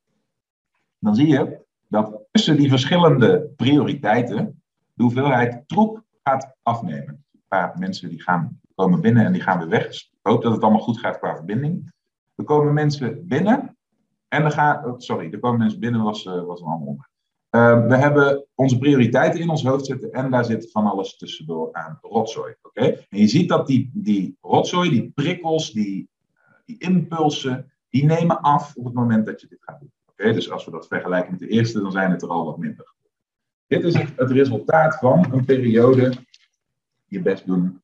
dan 1.00 1.16
zie 1.16 1.28
je 1.28 1.60
dat 1.88 2.20
tussen 2.32 2.58
die 2.58 2.70
verschillende 2.70 3.54
prioriteiten 3.56 4.62
de 4.94 5.04
hoeveelheid 5.04 5.68
troep 5.68 6.04
gaat 6.24 6.56
afnemen. 6.62 7.26
Een 7.34 7.44
paar 7.48 7.78
mensen 7.80 8.10
die 8.10 8.22
gaan, 8.22 8.60
komen 8.76 9.02
binnen 9.02 9.26
en 9.26 9.32
die 9.32 9.42
gaan 9.42 9.60
weer 9.60 9.70
weg. 9.70 9.88
Dus 9.88 10.12
ik 10.12 10.20
hoop 10.22 10.42
dat 10.42 10.52
het 10.52 10.62
allemaal 10.62 10.82
goed 10.82 11.00
gaat 11.00 11.20
qua 11.20 11.36
verbinding. 11.36 11.94
Er 12.36 12.44
komen 12.44 12.74
mensen 12.74 13.28
binnen 13.28 13.78
en 14.28 14.44
er 14.44 14.52
gaan, 14.52 14.86
oh, 14.86 14.94
sorry, 14.98 15.34
er 15.34 15.40
komen 15.40 15.60
mensen 15.60 15.80
binnen 15.80 16.02
was, 16.02 16.26
uh, 16.26 16.44
was 16.44 16.60
een 16.60 16.68
ander 16.68 16.88
onderwerp. 16.88 17.11
Uh, 17.52 17.88
we 17.88 17.96
hebben 17.96 18.46
onze 18.56 18.78
prioriteiten 18.78 19.40
in 19.40 19.50
ons 19.50 19.64
hoofd 19.64 19.86
zitten 19.86 20.12
en 20.12 20.32
daar 20.32 20.46
zit 20.46 20.72
van 20.72 20.86
alles 20.86 21.18
tussendoor 21.18 21.70
aan 21.72 21.98
rotzooi. 22.02 22.56
Oké? 22.62 22.82
En 22.82 23.20
je 23.20 23.28
ziet 23.28 23.50
dat 23.50 23.68
die, 23.68 23.92
die 23.94 24.38
rotzooi, 24.42 24.90
die 24.90 25.12
prikkels, 25.16 25.72
die, 25.72 26.10
die 26.66 26.78
impulsen, 26.80 27.72
die 27.90 28.06
nemen 28.06 28.42
af 28.42 28.76
op 28.76 28.86
het 28.86 28.94
moment 28.94 29.26
dat 29.26 29.42
je 29.42 29.48
dit 29.48 29.64
gaat 29.64 29.80
doen. 29.80 29.92
Oké? 30.06 30.34
Dus 30.34 30.52
als 30.52 30.66
we 30.66 30.72
dat 30.72 30.88
vergelijken 30.88 31.32
met 31.32 31.40
de 31.40 31.48
eerste, 31.48 31.82
dan 31.82 31.92
zijn 31.92 32.12
het 32.12 32.22
er 32.22 32.30
al 32.30 32.46
wat 32.46 32.58
minder. 32.58 32.94
Dit 33.68 33.84
is 33.84 33.94
het, 33.94 34.12
het 34.16 34.32
resultaat 34.32 34.96
van 34.96 35.34
een 35.34 35.46
periode 35.46 36.14
je 37.06 37.22
best 37.22 37.46
doen 37.46 37.82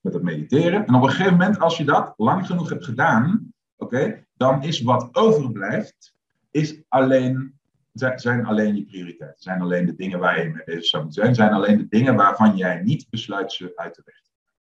met 0.00 0.14
het 0.14 0.22
mediteren. 0.22 0.86
En 0.86 0.94
op 0.94 1.02
een 1.02 1.10
gegeven 1.10 1.32
moment, 1.32 1.58
als 1.58 1.76
je 1.76 1.84
dat 1.84 2.14
lang 2.16 2.46
genoeg 2.46 2.68
hebt 2.68 2.84
gedaan, 2.84 3.52
oké, 3.76 4.26
dan 4.36 4.62
is 4.62 4.80
wat 4.80 5.08
overblijft, 5.12 6.14
is 6.50 6.82
alleen 6.88 7.59
zijn 7.92 8.44
alleen 8.46 8.76
je 8.76 8.84
prioriteiten. 8.84 9.42
Zijn 9.42 9.60
alleen 9.60 9.86
de 9.86 9.94
dingen 9.94 10.18
waar 10.18 10.42
je 10.42 10.50
mee 10.50 10.64
bezig 10.64 10.92
moeten 10.92 11.22
zijn. 11.22 11.34
Zijn 11.34 11.52
alleen 11.52 11.78
de 11.78 11.88
dingen 11.88 12.14
waarvan 12.14 12.56
jij 12.56 12.82
niet 12.82 13.06
besluit 13.10 13.52
ze 13.52 13.72
uit 13.76 13.94
de 13.94 14.02
weg 14.04 14.14
te 14.22 14.30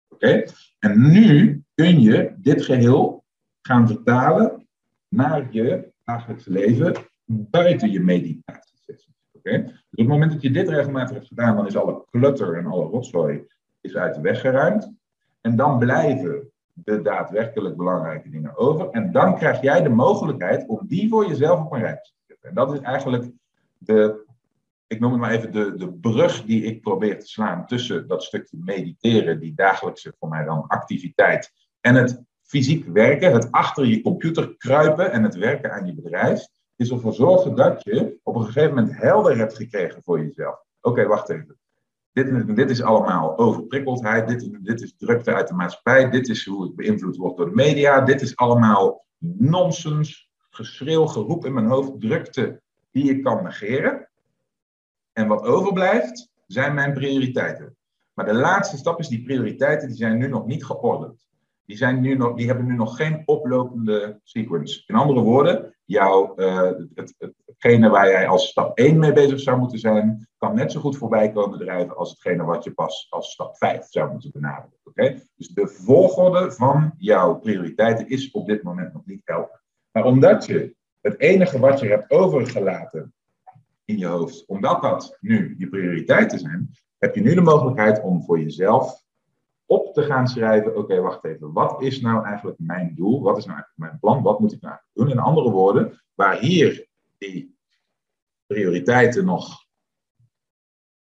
Oké? 0.10 0.43
En 0.79 1.12
nu 1.12 1.63
kun 1.75 2.01
je 2.01 2.34
dit 2.38 2.65
geheel 2.65 3.24
gaan 3.62 3.88
vertalen 3.88 4.67
naar 5.07 5.48
je 5.51 5.91
dagelijks 6.03 6.45
leven 6.45 6.95
buiten 7.25 7.91
je 7.91 8.00
meditatie. 8.00 8.74
Oké? 9.31 9.62
Dus 9.62 9.72
op 9.72 9.98
het 9.98 10.07
moment 10.07 10.31
dat 10.31 10.41
je 10.41 10.51
dit 10.51 10.69
regelmatig 10.69 11.15
hebt 11.15 11.27
gedaan, 11.27 11.55
dan 11.55 11.67
is 11.67 11.77
alle 11.77 12.05
clutter 12.12 12.57
en 12.57 12.65
alle 12.65 12.86
rotzooi 12.86 13.48
is 13.81 13.95
uit 13.95 14.15
de 14.15 14.22
weg 14.22 14.41
geruimd. 14.41 14.93
En 15.41 15.55
dan 15.55 15.79
blijven 15.79 16.51
de 16.74 17.01
daadwerkelijk 17.01 17.75
belangrijke 17.75 18.29
dingen 18.29 18.57
over. 18.57 18.89
En 18.89 19.12
dan 19.12 19.36
krijg 19.36 19.62
jij 19.62 19.81
de 19.81 19.89
mogelijkheid 19.89 20.67
om 20.67 20.79
die 20.88 21.10
voor 21.10 21.27
jezelf 21.27 21.65
op 21.65 21.72
een 21.72 21.79
rijtje 21.79 22.13
en 22.45 22.53
dat 22.53 22.73
is 22.73 22.79
eigenlijk 22.79 23.31
de, 23.77 24.25
ik 24.87 24.99
noem 24.99 25.11
het 25.11 25.21
maar 25.21 25.31
even 25.31 25.51
de, 25.51 25.75
de 25.75 25.93
brug 25.93 26.43
die 26.43 26.63
ik 26.63 26.81
probeer 26.81 27.19
te 27.19 27.27
slaan 27.27 27.65
tussen 27.65 28.07
dat 28.07 28.23
stukje 28.23 28.57
mediteren, 28.59 29.39
die 29.39 29.53
dagelijkse 29.55 30.13
voor 30.19 30.29
mij 30.29 30.43
dan 30.43 30.67
activiteit, 30.67 31.51
en 31.81 31.95
het 31.95 32.23
fysiek 32.41 32.85
werken, 32.85 33.33
het 33.33 33.51
achter 33.51 33.85
je 33.85 34.01
computer 34.01 34.55
kruipen 34.57 35.11
en 35.11 35.23
het 35.23 35.35
werken 35.35 35.71
aan 35.71 35.85
je 35.85 35.93
bedrijf, 35.93 36.47
is 36.75 36.89
ervoor 36.89 37.13
zorgen 37.13 37.55
dat 37.55 37.83
je 37.83 38.19
op 38.23 38.35
een 38.35 38.45
gegeven 38.45 38.75
moment 38.75 38.97
helder 38.97 39.37
hebt 39.37 39.55
gekregen 39.55 40.03
voor 40.03 40.19
jezelf. 40.19 40.63
Oké, 40.81 41.07
wacht 41.07 41.29
even. 41.29 41.59
Dit, 42.11 42.55
dit, 42.55 42.69
is 42.69 42.81
allemaal 42.81 43.37
overprikkeldheid, 43.37 44.27
dit, 44.27 44.65
dit 44.65 44.81
is 44.81 44.95
drukte 44.97 45.33
uit 45.33 45.47
de 45.47 45.53
maatschappij, 45.53 46.09
dit 46.09 46.29
is 46.29 46.45
hoe 46.45 46.67
ik 46.67 46.75
beïnvloed 46.75 47.15
word 47.15 47.37
door 47.37 47.45
de 47.45 47.55
media, 47.55 48.01
dit 48.01 48.21
is 48.21 48.35
allemaal 48.35 49.05
nonsens, 49.17 50.25
geschreeuw, 50.55 51.05
geroep 51.05 51.45
in 51.45 51.53
mijn 51.53 51.65
hoofd, 51.65 52.01
drukte 52.01 52.62
die 52.91 53.09
ik 53.09 53.24
kan 53.24 53.43
negeren. 53.43 54.09
En 55.13 55.27
wat 55.27 55.43
overblijft, 55.43 56.31
zijn 56.47 56.74
mijn 56.74 56.93
prioriteiten. 56.93 57.75
Maar 58.13 58.25
de 58.25 58.33
laatste 58.33 58.77
stap 58.77 59.00
is, 59.00 59.07
die 59.07 59.24
prioriteiten 59.24 59.88
die 59.88 59.97
zijn 59.97 60.17
nu 60.17 60.27
nog 60.27 60.45
niet 60.45 60.65
geordend. 60.65 61.27
Die, 61.65 61.77
zijn 61.77 62.01
nu 62.01 62.15
nog, 62.15 62.35
die 62.35 62.47
hebben 62.47 62.65
nu 62.65 62.75
nog 62.75 62.95
geen 62.95 63.21
oplopende 63.25 64.19
sequence. 64.24 64.83
In 64.88 64.95
andere 64.95 65.19
woorden, 65.19 65.75
jouw, 65.85 66.33
het, 66.35 67.13
het, 67.17 67.33
hetgene 67.45 67.89
waar 67.89 68.07
jij 68.07 68.27
als 68.27 68.47
stap 68.47 68.77
1 68.77 69.00
mee 69.00 69.13
bezig 69.13 69.39
zou 69.39 69.57
moeten 69.57 69.79
zijn, 69.79 70.27
kan 70.38 70.55
net 70.55 70.71
zo 70.71 70.79
goed 70.79 70.97
voorbij 70.97 71.31
komen 71.31 71.59
drijven 71.59 71.97
als 71.97 72.09
hetgene 72.09 72.43
wat 72.43 72.63
je 72.63 72.74
pas 72.74 73.07
als 73.09 73.31
stap 73.31 73.57
5 73.57 73.88
zou 73.89 74.12
moeten 74.12 74.31
benaderen. 74.31 74.79
Oké? 74.83 75.21
Dus 75.35 75.47
de 75.47 75.67
volgorde 75.67 76.51
van 76.51 76.93
jouw 76.97 77.39
prioriteiten 77.39 78.07
is 78.09 78.31
op 78.31 78.47
dit 78.47 78.63
moment 78.63 78.93
nog 78.93 79.05
niet 79.05 79.21
helder. 79.24 79.63
Maar 79.95 80.05
omdat 80.05 80.45
je 80.45 80.75
het 81.01 81.19
enige 81.19 81.59
wat 81.59 81.79
je 81.79 81.87
hebt 81.87 82.11
overgelaten 82.11 83.13
in 83.85 83.97
je 83.97 84.05
hoofd, 84.05 84.45
omdat 84.45 84.81
dat 84.81 85.17
nu 85.21 85.55
je 85.57 85.69
prioriteiten 85.69 86.39
zijn, 86.39 86.71
heb 86.97 87.15
je 87.15 87.21
nu 87.21 87.35
de 87.35 87.41
mogelijkheid 87.41 88.01
om 88.01 88.23
voor 88.23 88.39
jezelf 88.39 89.03
op 89.65 89.93
te 89.93 90.03
gaan 90.03 90.27
schrijven: 90.27 90.77
oké, 90.77 91.01
wacht 91.01 91.25
even, 91.25 91.53
wat 91.53 91.81
is 91.81 92.01
nou 92.01 92.25
eigenlijk 92.25 92.59
mijn 92.59 92.93
doel? 92.95 93.21
Wat 93.21 93.37
is 93.37 93.45
nou 93.45 93.57
eigenlijk 93.57 93.89
mijn 93.89 93.99
plan? 93.99 94.23
Wat 94.23 94.39
moet 94.39 94.53
ik 94.53 94.61
nou 94.61 94.77
doen? 94.93 95.09
In 95.09 95.19
andere 95.19 95.51
woorden, 95.51 96.01
waar 96.13 96.39
hier 96.39 96.87
die 97.17 97.57
prioriteiten 98.45 99.25
nog 99.25 99.65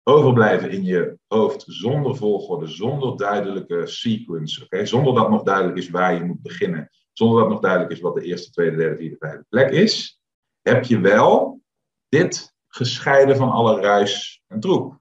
overblijven 0.04 0.72
in 0.72 0.84
je 0.84 1.18
hoofd 1.28 1.64
zonder 1.68 2.16
volgorde, 2.16 2.68
zonder 2.68 3.18
duidelijke 3.18 3.88
sequence, 3.88 4.64
oké, 4.64 4.86
zonder 4.86 5.14
dat 5.14 5.30
nog 5.30 5.44
duidelijk 5.44 5.78
is 5.78 5.90
waar 5.90 6.14
je 6.14 6.24
moet 6.24 6.42
beginnen 6.42 6.90
zonder 7.22 7.40
dat 7.40 7.50
nog 7.50 7.60
duidelijk 7.60 7.92
is 7.92 8.00
wat 8.00 8.16
de 8.16 8.22
eerste, 8.22 8.52
tweede, 8.52 8.76
derde, 8.76 8.96
vierde, 8.96 9.16
vijfde 9.20 9.46
plek 9.50 9.70
is, 9.70 10.22
heb 10.62 10.84
je 10.84 11.00
wel 11.00 11.62
dit 12.10 12.54
gescheiden 12.68 13.36
van 13.36 13.52
alle 13.52 13.82
ruis 13.82 14.44
en 14.48 14.60
troep. 14.60 15.00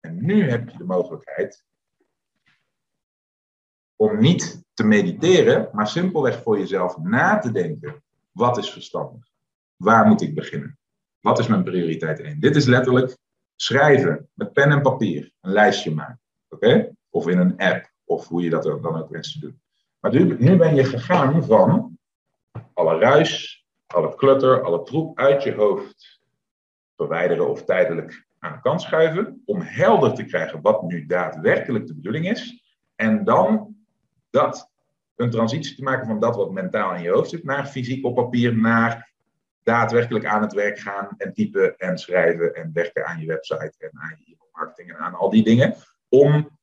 En 0.00 0.24
nu 0.24 0.50
heb 0.50 0.68
je 0.68 0.78
de 0.78 0.84
mogelijkheid 0.84 1.64
om 3.96 4.18
niet 4.20 4.64
te 4.74 4.84
mediteren, 4.84 5.68
maar 5.72 5.88
simpelweg 5.88 6.42
voor 6.42 6.58
jezelf 6.58 6.98
na 6.98 7.38
te 7.38 7.52
denken. 7.52 8.02
Wat 8.30 8.58
is 8.58 8.70
verstandig? 8.70 9.28
Waar 9.76 10.06
moet 10.06 10.22
ik 10.22 10.34
beginnen? 10.34 10.78
Wat 11.20 11.38
is 11.38 11.46
mijn 11.46 11.64
prioriteit 11.64 12.20
1? 12.20 12.40
Dit 12.40 12.56
is 12.56 12.66
letterlijk 12.66 13.16
schrijven 13.56 14.28
met 14.34 14.52
pen 14.52 14.70
en 14.70 14.82
papier, 14.82 15.32
een 15.40 15.52
lijstje 15.52 15.94
maken. 15.94 16.20
Oké? 16.48 16.90
Of 17.10 17.28
in 17.28 17.38
een 17.38 17.56
app, 17.56 17.90
of 18.04 18.28
hoe 18.28 18.42
je 18.42 18.50
dat 18.50 18.62
dan 18.62 18.96
ook 18.96 19.10
wenst 19.10 19.32
te 19.32 19.40
doen. 19.40 19.60
Maar 20.00 20.12
nu, 20.12 20.56
ben 20.56 20.74
je 20.74 20.84
gegaan 20.84 21.44
van 21.44 21.98
alle 22.72 22.98
ruis, 22.98 23.64
alle 23.86 24.14
klutter, 24.14 24.62
alle 24.62 24.82
troep 24.82 25.18
uit 25.18 25.42
je 25.42 25.54
hoofd 25.54 26.20
verwijderen 26.96 27.48
of 27.48 27.64
tijdelijk 27.64 28.26
aan 28.38 28.52
de 28.52 28.60
kant 28.60 28.82
schuiven. 28.82 29.42
Om 29.44 29.60
helder 29.60 30.14
te 30.14 30.24
krijgen 30.24 30.60
wat 30.60 30.82
nu 30.82 31.06
daadwerkelijk 31.06 31.86
de 31.86 31.94
bedoeling 31.94 32.28
is. 32.30 32.62
En 32.94 33.24
dan 33.24 33.76
dat, 34.30 34.70
een 35.16 35.30
transitie 35.30 35.76
te 35.76 35.82
maken 35.82 36.06
van 36.06 36.20
dat 36.20 36.36
wat 36.36 36.52
mentaal 36.52 36.94
in 36.94 37.02
je 37.02 37.10
hoofd 37.10 37.30
zit, 37.30 37.44
naar 37.44 37.66
fysiek 37.66 38.04
op 38.04 38.14
papier, 38.14 38.56
naar 38.56 39.12
daadwerkelijk 39.62 40.24
aan 40.24 40.42
het 40.42 40.52
werk 40.52 40.78
gaan 40.78 41.08
en 41.16 41.32
typen 41.34 41.78
en 41.78 41.98
schrijven 41.98 42.54
en 42.54 42.70
werken 42.72 43.06
aan 43.06 43.20
je 43.20 43.26
website 43.26 43.74
en 43.78 43.90
aan 43.92 44.16
je 44.24 44.36
marketing 44.52 44.90
en 44.90 44.96
aan 44.96 45.14
al 45.14 45.30
die 45.30 45.44
dingen. 45.44 45.74
Om 46.08 46.57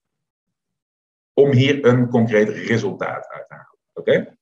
om 1.35 1.51
hier 1.51 1.85
een 1.85 2.09
concreet 2.09 2.49
resultaat 2.49 3.27
uit 3.27 3.47
te 3.47 3.53
halen. 3.53 3.77
Oké? 3.93 4.37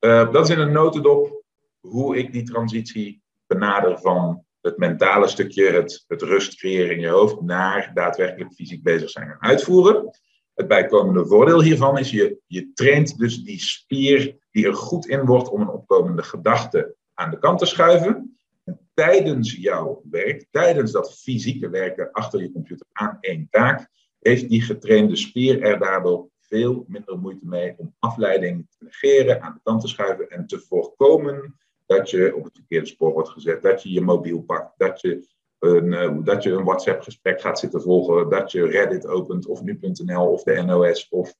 Uh, 0.00 0.32
dat 0.32 0.48
is 0.48 0.54
in 0.54 0.60
een 0.60 0.72
notendop 0.72 1.42
hoe 1.80 2.16
ik 2.16 2.32
die 2.32 2.42
transitie 2.42 3.22
benader 3.46 3.98
van 3.98 4.44
het 4.60 4.76
mentale 4.76 5.28
stukje, 5.28 5.70
het, 5.70 6.04
het 6.06 6.22
rust 6.22 6.56
creëren 6.56 6.94
in 6.94 7.00
je 7.00 7.08
hoofd, 7.08 7.40
naar 7.40 7.90
daadwerkelijk 7.94 8.52
fysiek 8.52 8.82
bezig 8.82 9.10
zijn 9.10 9.30
en 9.30 9.40
uitvoeren. 9.40 10.18
Het 10.54 10.68
bijkomende 10.68 11.26
voordeel 11.26 11.62
hiervan 11.62 11.98
is, 11.98 12.10
je, 12.10 12.38
je 12.46 12.72
traint 12.72 13.18
dus 13.18 13.42
die 13.42 13.60
spier 13.60 14.36
die 14.50 14.66
er 14.66 14.74
goed 14.74 15.06
in 15.06 15.24
wordt 15.24 15.48
om 15.48 15.60
een 15.60 15.68
opkomende 15.68 16.22
gedachte 16.22 16.96
aan 17.14 17.30
de 17.30 17.38
kant 17.38 17.58
te 17.58 17.66
schuiven. 17.66 18.38
En 18.64 18.88
tijdens 18.94 19.52
jouw 19.52 20.02
werk, 20.10 20.46
tijdens 20.50 20.92
dat 20.92 21.18
fysieke 21.18 21.68
werken 21.68 22.10
achter 22.12 22.40
je 22.40 22.52
computer 22.52 22.86
aan 22.92 23.16
één 23.20 23.46
taak, 23.50 23.88
heeft 24.26 24.48
die 24.48 24.62
getrainde 24.62 25.16
spier 25.16 25.62
er 25.62 25.78
daardoor 25.78 26.28
veel 26.40 26.84
minder 26.88 27.18
moeite 27.18 27.46
mee 27.46 27.74
om 27.76 27.94
afleiding 27.98 28.66
te 28.70 28.84
negeren, 28.84 29.42
aan 29.42 29.52
de 29.54 29.60
kant 29.62 29.80
te 29.80 29.88
schuiven 29.88 30.28
en 30.28 30.46
te 30.46 30.60
voorkomen 30.60 31.58
dat 31.86 32.10
je 32.10 32.36
op 32.36 32.44
het 32.44 32.56
verkeerde 32.56 32.86
spoor 32.86 33.12
wordt 33.12 33.28
gezet, 33.28 33.62
dat 33.62 33.82
je 33.82 33.92
je 33.92 34.00
mobiel 34.00 34.42
pakt, 34.42 34.72
dat 34.76 35.00
je 35.00 35.28
een, 35.58 35.92
uh, 35.92 36.24
dat 36.24 36.42
je 36.42 36.50
een 36.50 36.64
WhatsApp-gesprek 36.64 37.40
gaat 37.40 37.58
zitten 37.58 37.82
volgen, 37.82 38.28
dat 38.28 38.52
je 38.52 38.66
Reddit 38.66 39.06
opent 39.06 39.46
of 39.46 39.62
nu.nl 39.62 40.26
of 40.26 40.42
de 40.42 40.62
NOS 40.62 41.08
of 41.08 41.34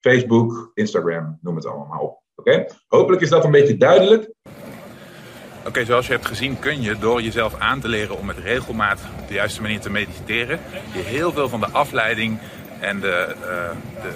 Facebook, 0.00 0.70
Instagram, 0.74 1.38
noem 1.40 1.56
het 1.56 1.66
allemaal 1.66 2.02
op. 2.02 2.22
Oké? 2.34 2.66
Hopelijk 2.86 3.22
is 3.22 3.28
dat 3.28 3.44
een 3.44 3.50
beetje 3.50 3.76
duidelijk. 3.76 4.32
Oké, 5.66 5.84
zoals 5.84 6.06
je 6.06 6.12
hebt 6.12 6.26
gezien 6.26 6.58
kun 6.58 6.82
je 6.82 6.98
door 6.98 7.22
jezelf 7.22 7.54
aan 7.58 7.80
te 7.80 7.88
leren 7.88 8.18
om 8.18 8.26
met 8.26 8.38
regelmaat 8.38 9.00
op 9.20 9.28
de 9.28 9.34
juiste 9.34 9.62
manier 9.62 9.80
te 9.80 9.90
mediteren, 9.90 10.60
je 10.92 10.98
heel 10.98 11.32
veel 11.32 11.48
van 11.48 11.60
de 11.60 11.70
afleiding 11.70 12.38
en 12.80 13.00
de, 13.00 13.34
uh, 13.40 13.46
de 14.02 14.10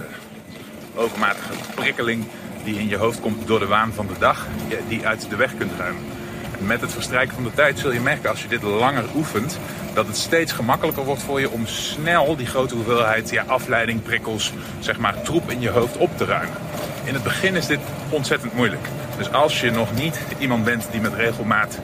overmatige 0.94 1.52
prikkeling 1.74 2.24
die 2.64 2.78
in 2.78 2.88
je 2.88 2.96
hoofd 2.96 3.20
komt 3.20 3.46
door 3.46 3.58
de 3.58 3.66
waan 3.66 3.92
van 3.92 4.06
de 4.06 4.18
dag, 4.18 4.46
die 4.88 5.06
uit 5.06 5.30
de 5.30 5.36
weg 5.36 5.56
kunt 5.56 5.72
ruimen. 5.78 6.15
Met 6.58 6.80
het 6.80 6.92
verstrijken 6.92 7.34
van 7.34 7.44
de 7.44 7.54
tijd 7.54 7.78
zul 7.78 7.92
je 7.92 8.00
merken 8.00 8.30
als 8.30 8.42
je 8.42 8.48
dit 8.48 8.62
langer 8.62 9.04
oefent, 9.14 9.58
dat 9.94 10.06
het 10.06 10.16
steeds 10.16 10.52
gemakkelijker 10.52 11.04
wordt 11.04 11.22
voor 11.22 11.40
je 11.40 11.50
om 11.50 11.66
snel 11.66 12.36
die 12.36 12.46
grote 12.46 12.74
hoeveelheid 12.74 13.30
ja, 13.30 13.44
afleiding, 13.46 14.02
prikkels, 14.02 14.52
zeg 14.78 14.98
maar 14.98 15.22
troep 15.22 15.50
in 15.50 15.60
je 15.60 15.70
hoofd 15.70 15.96
op 15.96 16.16
te 16.16 16.24
ruimen. 16.24 16.56
In 17.04 17.14
het 17.14 17.22
begin 17.22 17.54
is 17.54 17.66
dit 17.66 17.80
ontzettend 18.08 18.54
moeilijk. 18.54 18.86
Dus 19.16 19.32
als 19.32 19.60
je 19.60 19.70
nog 19.70 19.94
niet 19.94 20.20
iemand 20.38 20.64
bent 20.64 20.88
die 20.90 21.00
met 21.00 21.14
regelmaat 21.14 21.78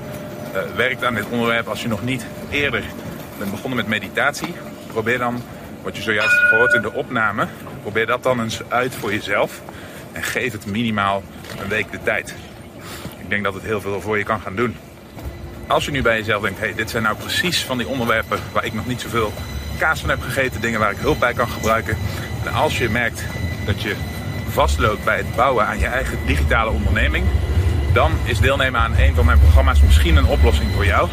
uh, 0.54 0.60
werkt 0.76 1.04
aan 1.04 1.14
dit 1.14 1.28
onderwerp, 1.30 1.68
als 1.68 1.82
je 1.82 1.88
nog 1.88 2.02
niet 2.02 2.26
eerder 2.50 2.82
bent 3.38 3.50
begonnen 3.50 3.76
met 3.76 3.86
meditatie, 3.86 4.54
probeer 4.86 5.18
dan, 5.18 5.42
wat 5.82 5.96
je 5.96 6.02
zojuist 6.02 6.34
gehoord 6.34 6.74
in 6.74 6.82
de 6.82 6.92
opname, 6.92 7.46
probeer 7.82 8.06
dat 8.06 8.22
dan 8.22 8.40
eens 8.40 8.60
uit 8.68 8.94
voor 8.94 9.12
jezelf. 9.12 9.60
En 10.12 10.22
geef 10.22 10.52
het 10.52 10.66
minimaal 10.66 11.22
een 11.62 11.68
week 11.68 11.90
de 11.90 12.02
tijd. 12.02 12.34
Denk 13.32 13.44
dat 13.44 13.54
het 13.54 13.62
heel 13.62 13.80
veel 13.80 14.00
voor 14.00 14.18
je 14.18 14.24
kan 14.24 14.40
gaan 14.40 14.56
doen. 14.56 14.76
Als 15.66 15.84
je 15.84 15.90
nu 15.90 16.02
bij 16.02 16.18
jezelf 16.18 16.42
denkt, 16.42 16.58
hey, 16.58 16.74
dit 16.74 16.90
zijn 16.90 17.02
nou 17.02 17.16
precies 17.16 17.64
van 17.64 17.78
die 17.78 17.88
onderwerpen 17.88 18.38
waar 18.52 18.64
ik 18.64 18.72
nog 18.72 18.86
niet 18.86 19.00
zoveel 19.00 19.32
kaas 19.78 20.00
van 20.00 20.08
heb 20.08 20.20
gegeten, 20.20 20.60
dingen 20.60 20.80
waar 20.80 20.90
ik 20.90 20.98
hulp 20.98 21.18
bij 21.18 21.32
kan 21.32 21.48
gebruiken. 21.48 21.96
En 22.44 22.52
als 22.52 22.78
je 22.78 22.88
merkt 22.88 23.22
dat 23.64 23.82
je 23.82 23.94
vastloopt 24.48 25.04
bij 25.04 25.16
het 25.16 25.36
bouwen 25.36 25.66
aan 25.66 25.78
je 25.78 25.86
eigen 25.86 26.18
digitale 26.26 26.70
onderneming, 26.70 27.26
dan 27.92 28.12
is 28.24 28.38
deelnemen 28.38 28.80
aan 28.80 28.96
een 28.96 29.14
van 29.14 29.24
mijn 29.24 29.38
programma's 29.38 29.80
misschien 29.80 30.16
een 30.16 30.26
oplossing 30.26 30.72
voor 30.74 30.86
jou. 30.86 31.08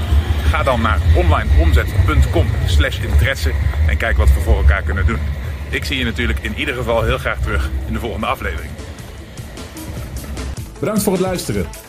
Ga 0.50 0.64
dan 0.64 0.82
naar 0.82 1.00
onlineomzet.com 1.16 2.48
slash 2.66 3.00
interesse 3.00 3.52
en 3.88 3.98
kijk 3.98 4.18
wat 4.18 4.34
we 4.34 4.40
voor 4.40 4.58
elkaar 4.58 4.82
kunnen 4.82 5.06
doen. 5.06 5.20
Ik 5.70 5.86
zie 5.86 5.98
je 5.98 6.06
natuurlijk 6.06 6.40
in 6.40 6.56
ieder 6.56 6.76
geval 6.76 7.04
heel 7.04 7.18
graag 7.18 7.40
terug 7.40 7.70
in 7.88 7.94
de 7.94 8.00
volgende 8.00 8.26
aflevering. 8.26 8.72
Bedankt 10.80 11.04
voor 11.04 11.14
het 11.14 11.22
luisteren. 11.22 11.89